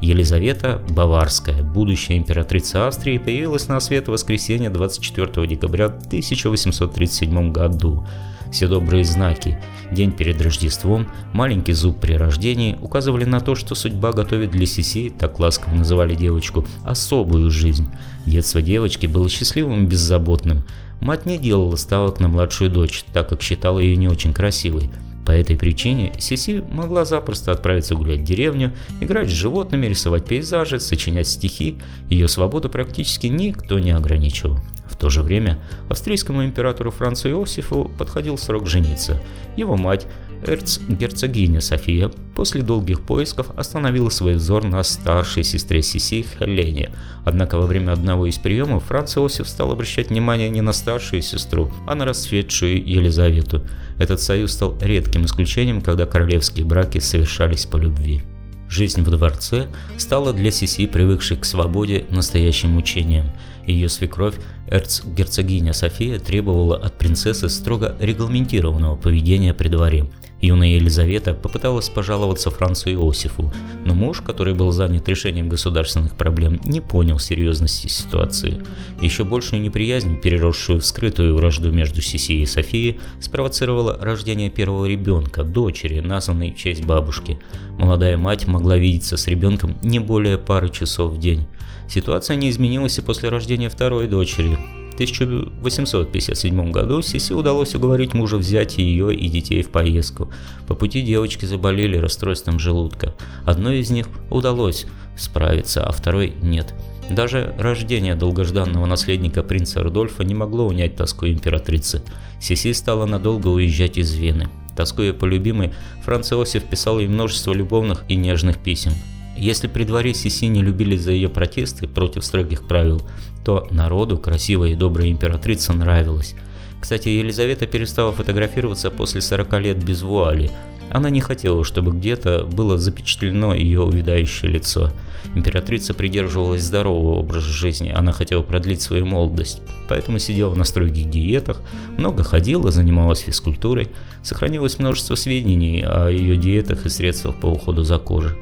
Елизавета 0.00 0.80
Баварская, 0.90 1.62
будущая 1.62 2.18
императрица 2.18 2.86
Австрии, 2.86 3.18
появилась 3.18 3.66
на 3.68 3.80
свет 3.80 4.06
в 4.06 4.12
воскресенье 4.12 4.70
24 4.70 5.46
декабря 5.46 5.86
1837 5.86 7.52
году. 7.52 8.06
Все 8.52 8.66
добрые 8.66 9.04
знаки, 9.04 9.58
день 9.92 10.12
перед 10.12 10.40
Рождеством, 10.40 11.08
маленький 11.32 11.72
зуб 11.72 12.00
при 12.00 12.14
рождении 12.14 12.78
указывали 12.80 13.24
на 13.24 13.40
то, 13.40 13.54
что 13.54 13.74
судьба 13.74 14.12
готовит 14.12 14.52
для 14.52 14.66
Сиси, 14.66 15.10
так 15.10 15.38
ласково 15.38 15.74
называли 15.74 16.14
девочку, 16.14 16.64
особую 16.84 17.50
жизнь. 17.50 17.88
Детство 18.24 18.62
девочки 18.62 19.06
было 19.06 19.28
счастливым 19.28 19.84
и 19.84 19.86
беззаботным. 19.86 20.62
Мать 21.00 21.26
не 21.26 21.38
делала 21.38 21.76
ставок 21.76 22.20
на 22.20 22.28
младшую 22.28 22.70
дочь, 22.70 23.04
так 23.12 23.28
как 23.28 23.42
считала 23.42 23.80
ее 23.80 23.96
не 23.96 24.08
очень 24.08 24.32
красивой. 24.32 24.90
По 25.28 25.32
этой 25.32 25.58
причине 25.58 26.14
Сиси 26.18 26.64
могла 26.70 27.04
запросто 27.04 27.52
отправиться 27.52 27.94
гулять 27.94 28.20
в 28.20 28.24
деревню, 28.24 28.72
играть 29.02 29.28
с 29.28 29.34
животными, 29.34 29.84
рисовать 29.84 30.24
пейзажи, 30.24 30.80
сочинять 30.80 31.28
стихи. 31.28 31.76
Ее 32.08 32.28
свободу 32.28 32.70
практически 32.70 33.26
никто 33.26 33.78
не 33.78 33.90
ограничивал. 33.90 34.58
В 34.90 34.96
то 34.96 35.10
же 35.10 35.20
время 35.20 35.58
австрийскому 35.90 36.46
императору 36.46 36.90
Францу 36.90 37.28
Иосифу 37.28 37.90
подходил 37.98 38.38
срок 38.38 38.66
жениться. 38.66 39.22
Его 39.54 39.76
мать, 39.76 40.06
эрцгерцогиня 40.46 41.60
София, 41.60 42.10
после 42.34 42.62
долгих 42.62 43.02
поисков 43.02 43.50
остановила 43.54 44.08
свой 44.08 44.36
взор 44.36 44.64
на 44.64 44.82
старшей 44.82 45.44
сестре 45.44 45.82
Сиси 45.82 46.22
Хелене. 46.22 46.90
Однако 47.26 47.58
во 47.58 47.66
время 47.66 47.92
одного 47.92 48.26
из 48.26 48.38
приемов 48.38 48.84
Франц 48.84 49.18
Иосиф 49.18 49.46
стал 49.46 49.72
обращать 49.72 50.08
внимание 50.08 50.48
не 50.48 50.62
на 50.62 50.72
старшую 50.72 51.20
сестру, 51.20 51.70
а 51.86 51.94
на 51.94 52.06
расцветшую 52.06 52.82
Елизавету. 52.82 53.62
Этот 53.98 54.20
союз 54.20 54.52
стал 54.52 54.76
редким 54.80 55.24
исключением, 55.24 55.80
когда 55.80 56.06
королевские 56.06 56.64
браки 56.64 56.98
совершались 56.98 57.66
по 57.66 57.76
любви. 57.76 58.22
Жизнь 58.68 59.02
в 59.02 59.10
дворце 59.10 59.68
стала 59.96 60.32
для 60.32 60.50
Сиси, 60.50 60.86
привыкшей 60.86 61.38
к 61.38 61.44
свободе, 61.44 62.04
настоящим 62.10 62.70
мучением. 62.70 63.30
Ее 63.66 63.88
свекровь, 63.88 64.36
эрцгерцогиня 64.70 65.72
София, 65.72 66.18
требовала 66.18 66.76
от 66.76 66.98
принцессы 66.98 67.48
строго 67.48 67.96
регламентированного 68.00 68.96
поведения 68.96 69.54
при 69.54 69.68
дворе. 69.68 70.06
Юная 70.40 70.68
Елизавета 70.68 71.34
попыталась 71.34 71.88
пожаловаться 71.88 72.50
Францу 72.50 72.92
Иосифу, 72.92 73.52
но 73.84 73.94
муж, 73.94 74.20
который 74.20 74.54
был 74.54 74.70
занят 74.70 75.08
решением 75.08 75.48
государственных 75.48 76.14
проблем, 76.16 76.60
не 76.64 76.80
понял 76.80 77.18
серьезности 77.18 77.88
ситуации. 77.88 78.62
Еще 79.00 79.24
большую 79.24 79.62
неприязнь, 79.62 80.20
переросшую 80.20 80.80
в 80.80 80.86
скрытую 80.86 81.34
вражду 81.34 81.72
между 81.72 82.02
Сиси 82.02 82.40
и 82.40 82.46
Софией, 82.46 83.00
спровоцировало 83.20 83.98
рождение 84.00 84.48
первого 84.48 84.86
ребенка, 84.86 85.42
дочери, 85.42 85.98
названной 86.00 86.52
в 86.52 86.56
честь 86.56 86.84
бабушки. 86.84 87.40
Молодая 87.76 88.16
мать 88.16 88.46
могла 88.46 88.76
видеться 88.76 89.16
с 89.16 89.26
ребенком 89.26 89.76
не 89.82 89.98
более 89.98 90.38
пары 90.38 90.68
часов 90.68 91.14
в 91.14 91.18
день. 91.18 91.46
Ситуация 91.88 92.36
не 92.36 92.50
изменилась 92.50 92.98
и 92.98 93.02
после 93.02 93.30
рождения 93.30 93.70
второй 93.70 94.06
дочери. 94.06 94.57
В 94.98 95.60
1857 95.60 96.72
году 96.72 97.02
Сиси 97.02 97.32
удалось 97.32 97.74
уговорить 97.74 98.14
мужа 98.14 98.36
взять 98.36 98.78
ее 98.78 99.14
и 99.14 99.28
детей 99.28 99.62
в 99.62 99.70
поездку. 99.70 100.32
По 100.66 100.74
пути 100.74 101.02
девочки 101.02 101.44
заболели 101.44 101.96
расстройством 101.96 102.58
желудка. 102.58 103.14
Одной 103.44 103.78
из 103.78 103.90
них 103.90 104.08
удалось 104.30 104.86
справиться, 105.16 105.84
а 105.84 105.92
второй 105.92 106.32
нет. 106.42 106.74
Даже 107.10 107.54
рождение 107.58 108.14
долгожданного 108.16 108.86
наследника 108.86 109.42
принца 109.42 109.82
Рудольфа 109.82 110.24
не 110.24 110.34
могло 110.34 110.66
унять 110.66 110.96
тоску 110.96 111.26
императрицы. 111.26 112.02
Сиси 112.40 112.72
стала 112.72 113.06
надолго 113.06 113.48
уезжать 113.48 113.98
из 113.98 114.12
Вены. 114.12 114.48
Тоскуя 114.76 115.12
по 115.12 115.24
любимой, 115.24 115.72
Франц 116.04 116.32
Иосиф 116.32 116.64
писал 116.64 116.98
ей 116.98 117.08
множество 117.08 117.52
любовных 117.52 118.04
и 118.08 118.16
нежных 118.16 118.58
писем. 118.58 118.92
Если 119.38 119.68
при 119.68 119.84
дворе 119.84 120.14
Сиси 120.14 120.46
не 120.46 120.62
любили 120.62 120.96
за 120.96 121.12
ее 121.12 121.28
протесты 121.28 121.86
против 121.86 122.24
строгих 122.24 122.66
правил, 122.66 123.02
то 123.44 123.68
народу 123.70 124.18
красивая 124.18 124.70
и 124.70 124.74
добрая 124.74 125.10
императрица 125.10 125.72
нравилась. 125.72 126.34
Кстати, 126.80 127.08
Елизавета 127.08 127.66
перестала 127.66 128.12
фотографироваться 128.12 128.90
после 128.90 129.20
40 129.20 129.60
лет 129.60 129.84
без 129.84 130.02
вуали. 130.02 130.50
Она 130.90 131.08
не 131.10 131.20
хотела, 131.20 131.64
чтобы 131.64 131.92
где-то 131.92 132.48
было 132.50 132.78
запечатлено 132.78 133.54
ее 133.54 133.82
увядающее 133.82 134.50
лицо. 134.50 134.90
Императрица 135.36 135.94
придерживалась 135.94 136.62
здорового 136.62 137.16
образа 137.20 137.48
жизни, 137.48 137.92
она 137.94 138.12
хотела 138.12 138.42
продлить 138.42 138.82
свою 138.82 139.06
молодость, 139.06 139.60
поэтому 139.88 140.18
сидела 140.18 140.54
на 140.54 140.64
строгих 140.64 141.10
диетах, 141.10 141.60
много 141.96 142.24
ходила, 142.24 142.70
занималась 142.72 143.20
физкультурой, 143.20 143.88
сохранилось 144.22 144.78
множество 144.78 145.14
сведений 145.14 145.84
о 145.86 146.08
ее 146.08 146.36
диетах 146.36 146.86
и 146.86 146.88
средствах 146.88 147.36
по 147.36 147.46
уходу 147.46 147.84
за 147.84 147.98
кожей 147.98 148.36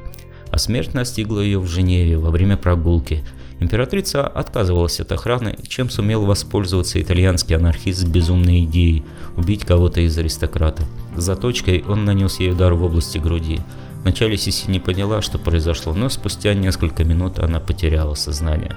а 0.51 0.57
смерть 0.57 0.93
настигла 0.93 1.39
ее 1.39 1.59
в 1.59 1.67
Женеве 1.67 2.17
во 2.17 2.29
время 2.29 2.57
прогулки. 2.57 3.23
Императрица 3.59 4.27
отказывалась 4.27 4.99
от 4.99 5.11
охраны, 5.11 5.55
чем 5.67 5.89
сумел 5.89 6.25
воспользоваться 6.25 7.01
итальянский 7.01 7.55
анархист 7.55 7.99
с 7.99 8.05
безумной 8.05 8.65
идеей 8.65 9.03
убить 9.35 9.65
кого-то 9.65 10.01
из 10.01 10.17
аристократов. 10.17 10.85
Заточкой 11.15 11.83
он 11.87 12.05
нанес 12.05 12.39
ей 12.39 12.51
удар 12.51 12.73
в 12.73 12.83
области 12.83 13.17
груди. 13.17 13.59
Вначале 14.03 14.37
Сиси 14.37 14.69
не 14.69 14.79
поняла, 14.79 15.21
что 15.21 15.39
произошло, 15.39 15.93
но 15.93 16.09
спустя 16.09 16.53
несколько 16.53 17.03
минут 17.03 17.39
она 17.39 17.59
потеряла 17.59 18.13
сознание. 18.13 18.75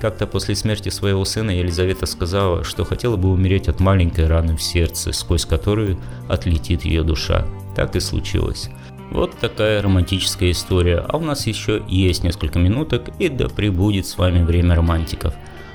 Как-то 0.00 0.26
после 0.26 0.54
смерти 0.54 0.90
своего 0.90 1.24
сына 1.24 1.50
Елизавета 1.50 2.04
сказала, 2.06 2.64
что 2.64 2.84
хотела 2.84 3.16
бы 3.16 3.30
умереть 3.30 3.68
от 3.68 3.80
маленькой 3.80 4.26
раны 4.26 4.56
в 4.56 4.62
сердце, 4.62 5.12
сквозь 5.12 5.46
которую 5.46 5.98
отлетит 6.28 6.84
ее 6.84 7.02
душа. 7.02 7.46
Так 7.74 7.96
и 7.96 8.00
случилось. 8.00 8.68
Вот 9.10 9.38
такая 9.38 9.80
романтическая 9.82 10.50
история, 10.50 10.98
а 10.98 11.16
у 11.16 11.20
нас 11.20 11.46
еще 11.46 11.82
есть 11.88 12.24
несколько 12.24 12.58
минуток 12.58 13.10
и 13.18 13.28
да 13.28 13.48
прибудет 13.48 14.06
с 14.06 14.18
вами 14.18 14.42
время 14.42 14.74
романтиков. 14.74 15.34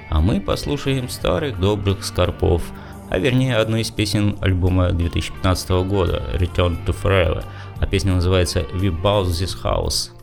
А 0.09 0.19
мы 0.19 0.41
послушаем 0.41 1.09
старых 1.09 1.59
добрых 1.59 2.03
скорпов, 2.03 2.61
а 3.09 3.17
вернее 3.17 3.57
одну 3.57 3.77
из 3.77 3.89
песен 3.89 4.37
альбома 4.41 4.91
2015 4.91 5.69
года 5.85 6.23
Return 6.35 6.77
to 6.85 6.95
Forever, 6.95 7.43
а 7.79 7.85
песня 7.85 8.13
называется 8.13 8.61
We 8.73 8.89
Bought 8.89 9.27
This 9.27 9.55
House. 9.63 10.20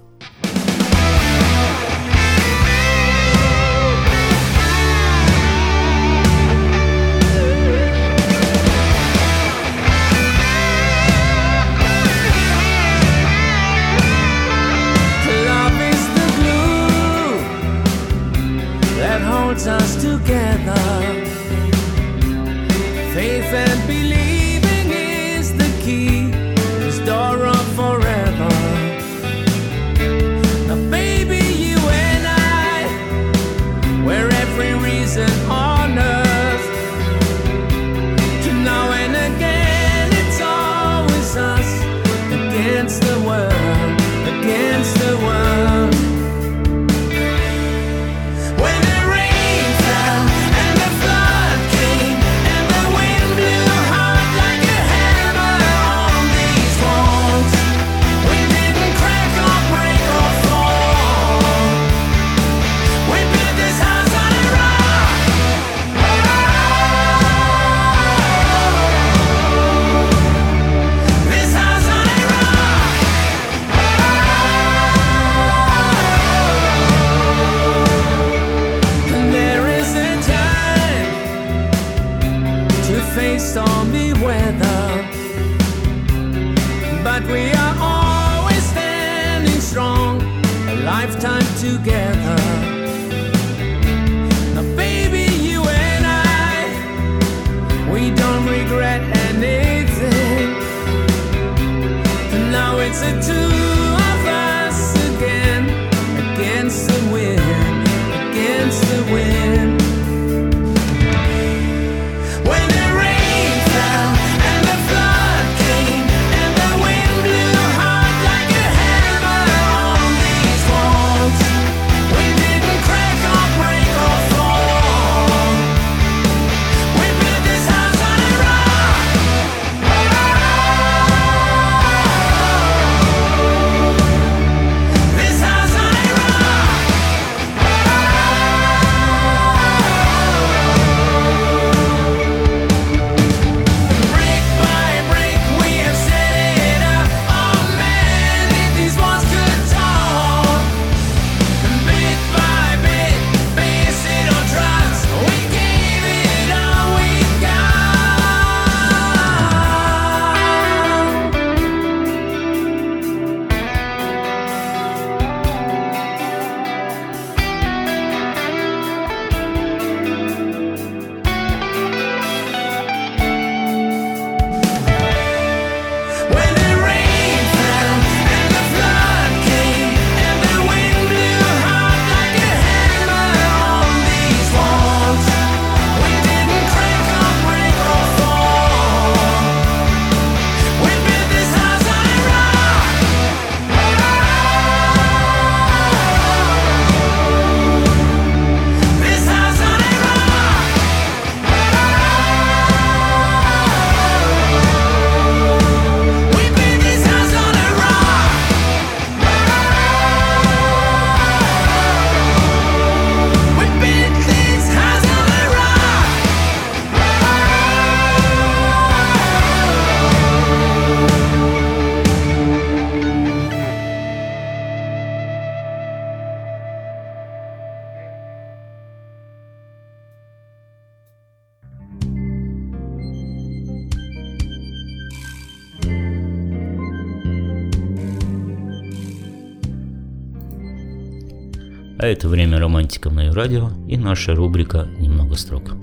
А 241.99 242.07
это 242.07 242.29
время 242.29 242.61
романтиков 242.61 243.13
на 243.13 243.33
радио 243.33 243.71
и 243.89 243.97
наша 243.97 244.33
рубрика 244.33 244.89
«Немного 245.01 245.35
строк». 245.35 245.75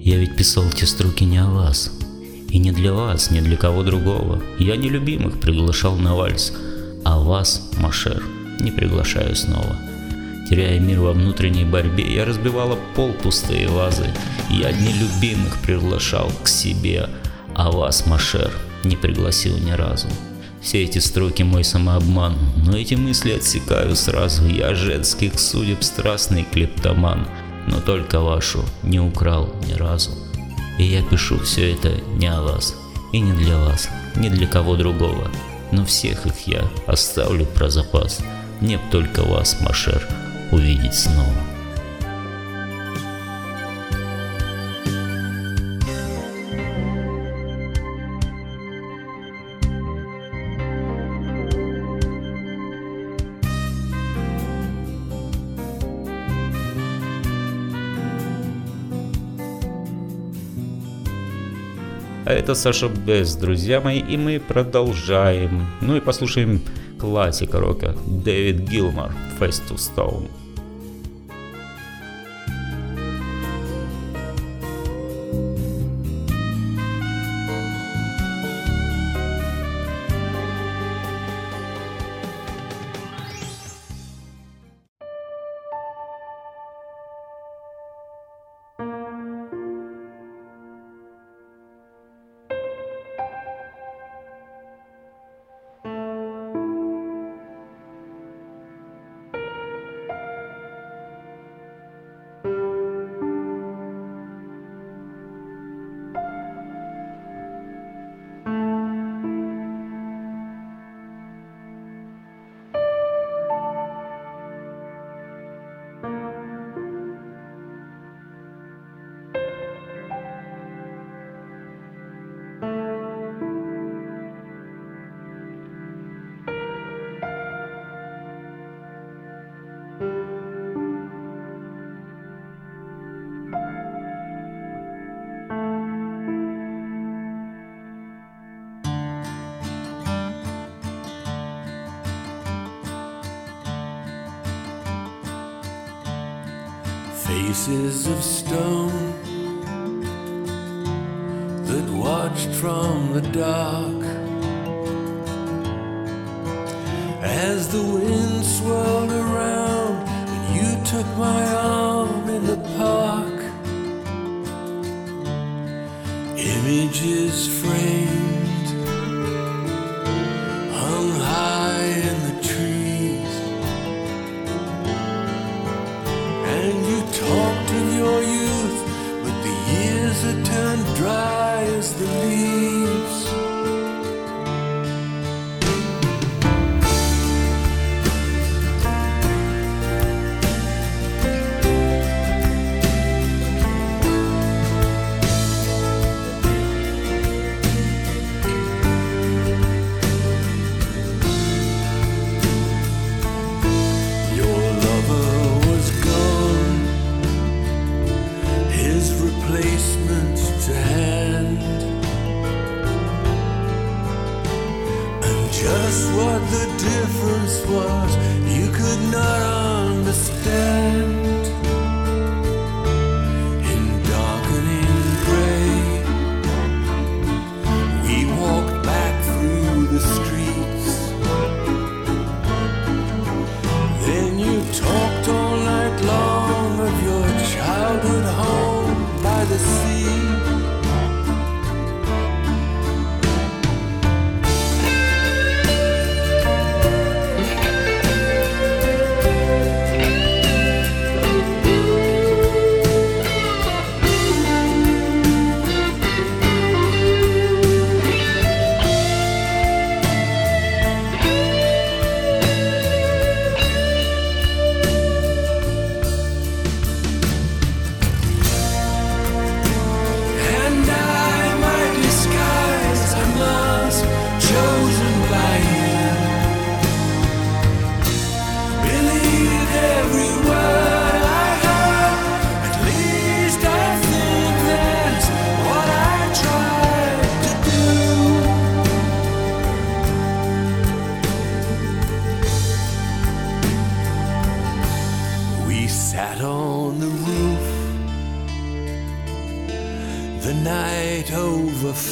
Я 0.00 0.16
ведь 0.16 0.36
писал 0.36 0.64
те 0.70 0.86
строки 0.86 1.24
не 1.24 1.36
о 1.36 1.50
вас. 1.50 1.92
И 2.48 2.58
не 2.58 2.72
для 2.72 2.94
вас, 2.94 3.30
не 3.30 3.42
для 3.42 3.58
кого 3.58 3.82
другого. 3.82 4.42
Я 4.58 4.76
не 4.76 4.88
любимых 4.88 5.38
приглашал 5.38 5.96
на 5.96 6.16
вальс, 6.16 6.54
а 7.04 7.20
вас, 7.20 7.70
Машер, 7.78 8.39
не 8.60 8.70
приглашаю 8.70 9.34
снова. 9.34 9.76
Теряя 10.48 10.80
мир 10.80 11.00
во 11.00 11.12
внутренней 11.12 11.64
борьбе, 11.64 12.12
я 12.12 12.24
разбивала 12.24 12.76
пол 12.96 13.12
пустые 13.12 13.68
вазы. 13.68 14.06
Я 14.50 14.72
нелюбимых 14.72 15.58
приглашал 15.58 16.30
к 16.42 16.48
себе, 16.48 17.08
а 17.54 17.70
вас, 17.70 18.06
Машер, 18.06 18.50
не 18.82 18.96
пригласил 18.96 19.56
ни 19.58 19.70
разу. 19.70 20.08
Все 20.60 20.82
эти 20.82 20.98
строки 20.98 21.42
мой 21.42 21.64
самообман, 21.64 22.36
но 22.56 22.76
эти 22.76 22.94
мысли 22.94 23.32
отсекаю 23.32 23.94
сразу. 23.96 24.46
Я 24.46 24.74
женских 24.74 25.38
судеб 25.38 25.82
страстный 25.82 26.44
клептоман, 26.44 27.28
но 27.66 27.80
только 27.80 28.20
вашу 28.20 28.64
не 28.82 29.00
украл 29.00 29.54
ни 29.68 29.74
разу. 29.74 30.10
И 30.78 30.84
я 30.84 31.02
пишу 31.02 31.38
все 31.38 31.72
это 31.72 31.92
не 32.16 32.26
о 32.26 32.42
вас, 32.42 32.74
и 33.12 33.20
не 33.20 33.32
для 33.32 33.56
вас, 33.56 33.88
не 34.16 34.28
для 34.28 34.46
кого 34.46 34.76
другого. 34.76 35.30
Но 35.72 35.86
всех 35.86 36.26
их 36.26 36.46
я 36.46 36.68
оставлю 36.86 37.46
про 37.46 37.70
запас. 37.70 38.20
Мне 38.60 38.76
б 38.76 38.82
только 38.90 39.22
вас, 39.22 39.58
Машер, 39.62 40.06
увидеть 40.52 40.94
снова. 40.94 41.26
А 62.26 62.32
это 62.32 62.54
Саша 62.54 62.88
Бес, 62.88 63.34
друзья 63.34 63.80
мои, 63.80 63.98
и 63.98 64.16
мы 64.18 64.38
продолжаем. 64.38 65.66
Ну 65.80 65.96
и 65.96 66.00
послушаем 66.00 66.60
классика 67.00 67.58
рока 67.60 67.94
Дэвид 68.06 68.68
Гилмор 68.68 69.10
«Face 69.38 69.62
to 69.68 69.76
Stone». 69.76 70.28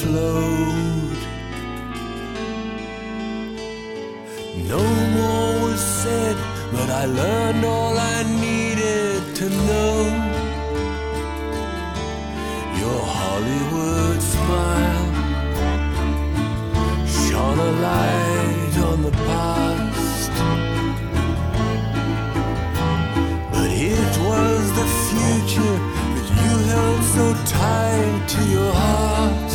Overflowed. 0.05 1.17
No 4.67 4.83
more 5.15 5.69
was 5.69 5.79
said, 5.79 6.35
but 6.71 6.89
I 6.89 7.05
learned 7.05 7.65
all 7.65 7.97
I 7.97 8.23
needed 8.39 9.35
to 9.35 9.49
know. 9.49 9.95
Your 12.81 13.01
Hollywood 13.01 14.21
smile 14.21 15.07
shone 17.07 17.59
a 17.59 17.71
light 17.87 18.77
on 18.89 19.01
the 19.01 19.11
past. 19.11 20.31
But 23.51 23.71
it 23.71 24.13
was 24.27 24.63
the 24.79 24.87
future 25.07 25.77
that 26.15 26.29
you 26.41 26.53
held 26.71 27.03
so 27.15 27.25
tight 27.45 28.29
to 28.29 28.41
your 28.45 28.73
heart. 28.73 29.48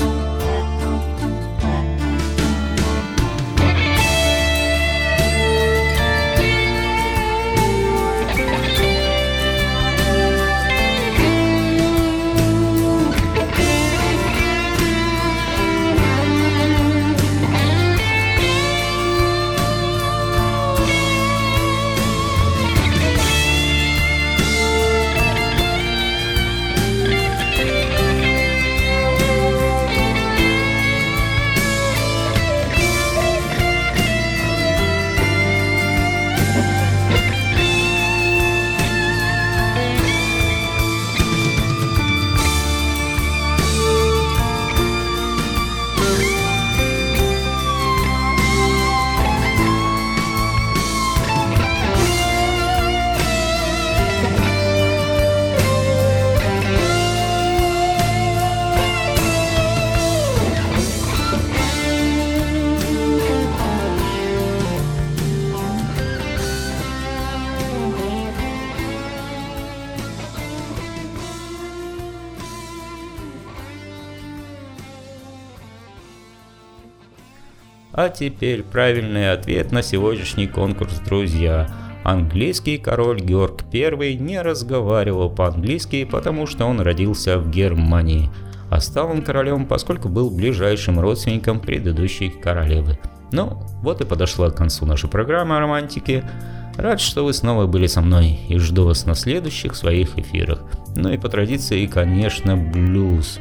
А 77.96 78.08
теперь 78.08 78.64
правильный 78.64 79.30
ответ 79.30 79.70
на 79.70 79.80
сегодняшний 79.80 80.48
конкурс, 80.48 80.98
друзья. 80.98 81.70
Английский 82.02 82.76
король 82.76 83.20
Георг 83.20 83.62
I 83.72 84.16
не 84.16 84.42
разговаривал 84.42 85.30
по-английски, 85.30 86.04
потому 86.04 86.48
что 86.48 86.66
он 86.66 86.80
родился 86.80 87.38
в 87.38 87.48
Германии. 87.50 88.30
А 88.68 88.80
стал 88.80 89.10
он 89.10 89.22
королем, 89.22 89.66
поскольку 89.66 90.08
был 90.08 90.28
ближайшим 90.28 90.98
родственником 90.98 91.60
предыдущей 91.60 92.30
королевы. 92.30 92.98
Ну, 93.30 93.62
вот 93.80 94.00
и 94.00 94.04
подошла 94.04 94.50
к 94.50 94.56
концу 94.56 94.86
наша 94.86 95.06
программа 95.06 95.58
о 95.58 95.60
романтике. 95.60 96.28
Рад, 96.76 97.00
что 97.00 97.24
вы 97.24 97.32
снова 97.32 97.68
были 97.68 97.86
со 97.86 98.00
мной 98.00 98.40
и 98.48 98.58
жду 98.58 98.86
вас 98.86 99.06
на 99.06 99.14
следующих 99.14 99.76
своих 99.76 100.18
эфирах. 100.18 100.64
Ну 100.96 101.10
и 101.10 101.16
по 101.16 101.28
традиции, 101.28 101.86
конечно, 101.86 102.56
блюз. 102.56 103.38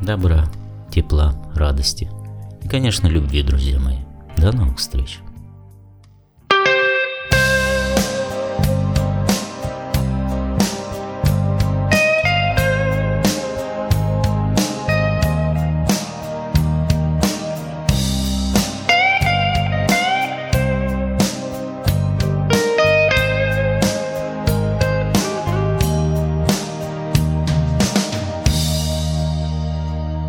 Добра, 0.00 0.46
тепла, 0.90 1.34
радости 1.54 2.08
и, 2.62 2.68
конечно, 2.68 3.06
любви, 3.06 3.42
друзья 3.42 3.78
мои. 3.78 3.98
До 4.36 4.52
новых 4.52 4.78
встреч! 4.78 5.20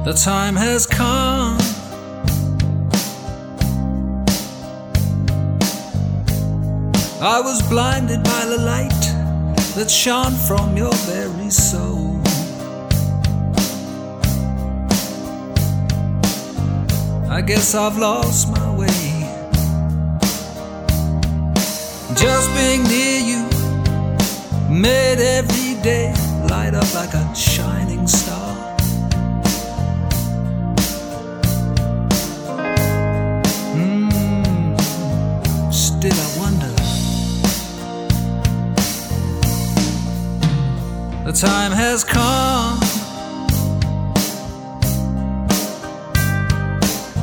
The 0.06 0.14
time 0.14 0.58
has 0.58 0.86
come. 0.86 1.33
I 7.26 7.40
was 7.40 7.62
blinded 7.62 8.22
by 8.22 8.46
the 8.48 8.58
light 8.58 9.04
that 9.76 9.90
shone 9.90 10.34
from 10.46 10.76
your 10.76 10.92
very 11.08 11.50
soul. 11.50 12.20
I 17.32 17.40
guess 17.40 17.76
I've 17.76 17.98
lost 17.98 18.52
my 18.52 18.76
way. 18.76 18.90
Just 22.14 22.54
being 22.58 22.84
near 22.92 23.20
you 23.32 23.42
made 24.70 25.20
every 25.20 25.82
day 25.82 26.14
light 26.50 26.74
up 26.74 26.94
like 26.94 27.14
a 27.14 27.34
shining 27.34 28.06
star. 28.06 28.43
Time 41.44 41.74
has 41.74 42.06
come. 42.06 42.80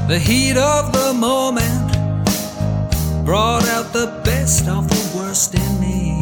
The 0.09 0.19
heat 0.19 0.59
of 0.59 0.93
the 0.93 1.15
moment 1.15 1.91
brought 3.25 3.67
out 3.69 3.95
the 3.95 4.21
best 4.23 4.69
of 4.69 4.89
the 4.91 5.03
worst 5.17 5.55
in 5.55 5.81
me. 5.81 6.21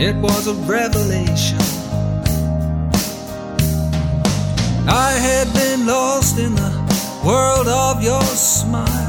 It 0.00 0.14
was 0.14 0.46
a 0.46 0.54
revelation. 0.54 1.58
I 4.86 5.10
had 5.28 5.52
been 5.52 5.84
lost 5.84 6.38
in 6.38 6.54
the 6.54 6.72
world 7.24 7.66
of 7.66 8.04
your 8.04 8.22
smile 8.22 9.03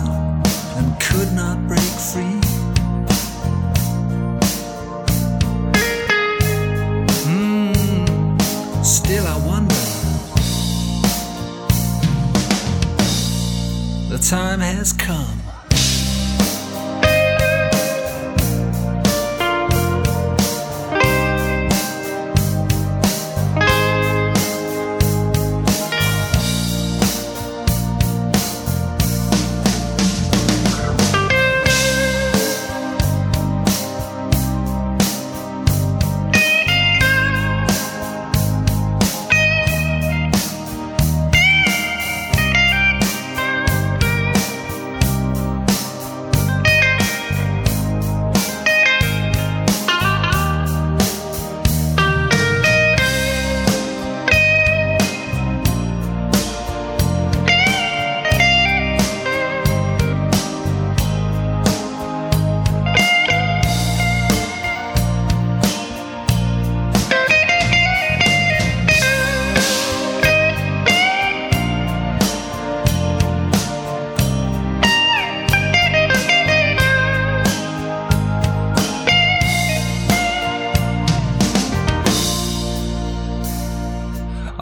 time 14.30 14.60
has 14.60 14.92
come. 14.92 15.35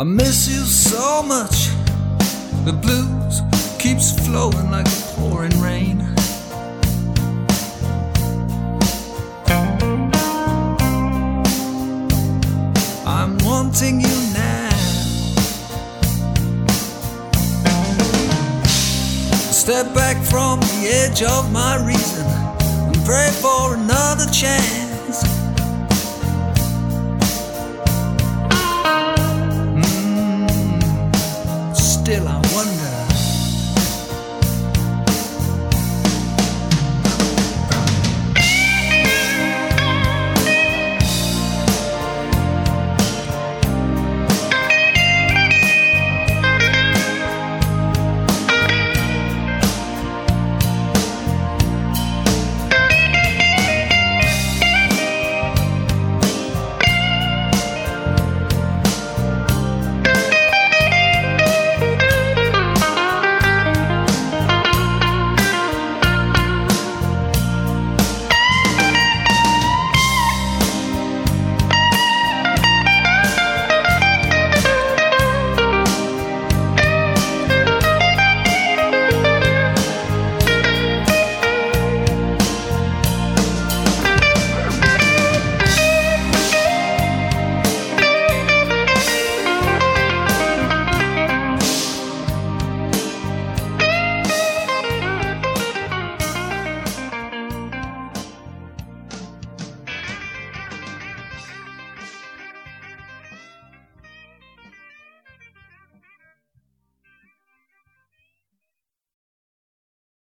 I 0.04 0.06
miss 0.06 0.50
you 0.50 0.66
so 0.66 1.24
much. 1.24 1.70
The 2.66 2.74
blues 2.74 3.42
keeps 3.80 4.12
flowing 4.28 4.70
like 4.70 4.86
a 4.86 5.02
pouring 5.16 5.58
rain. 5.62 6.02
I'm 13.08 13.38
wanting 13.46 14.02
you 14.02 14.18
now. 14.34 14.70
Step 19.54 19.94
back 19.96 20.22
from 20.22 20.60
the 20.60 20.90
edge 20.92 21.24
of 21.24 21.50
my 21.54 21.78
reason 21.78 22.26
and 22.28 23.06
pray 23.06 23.30
for 23.42 23.76
another 23.76 24.30
chance. 24.32 24.83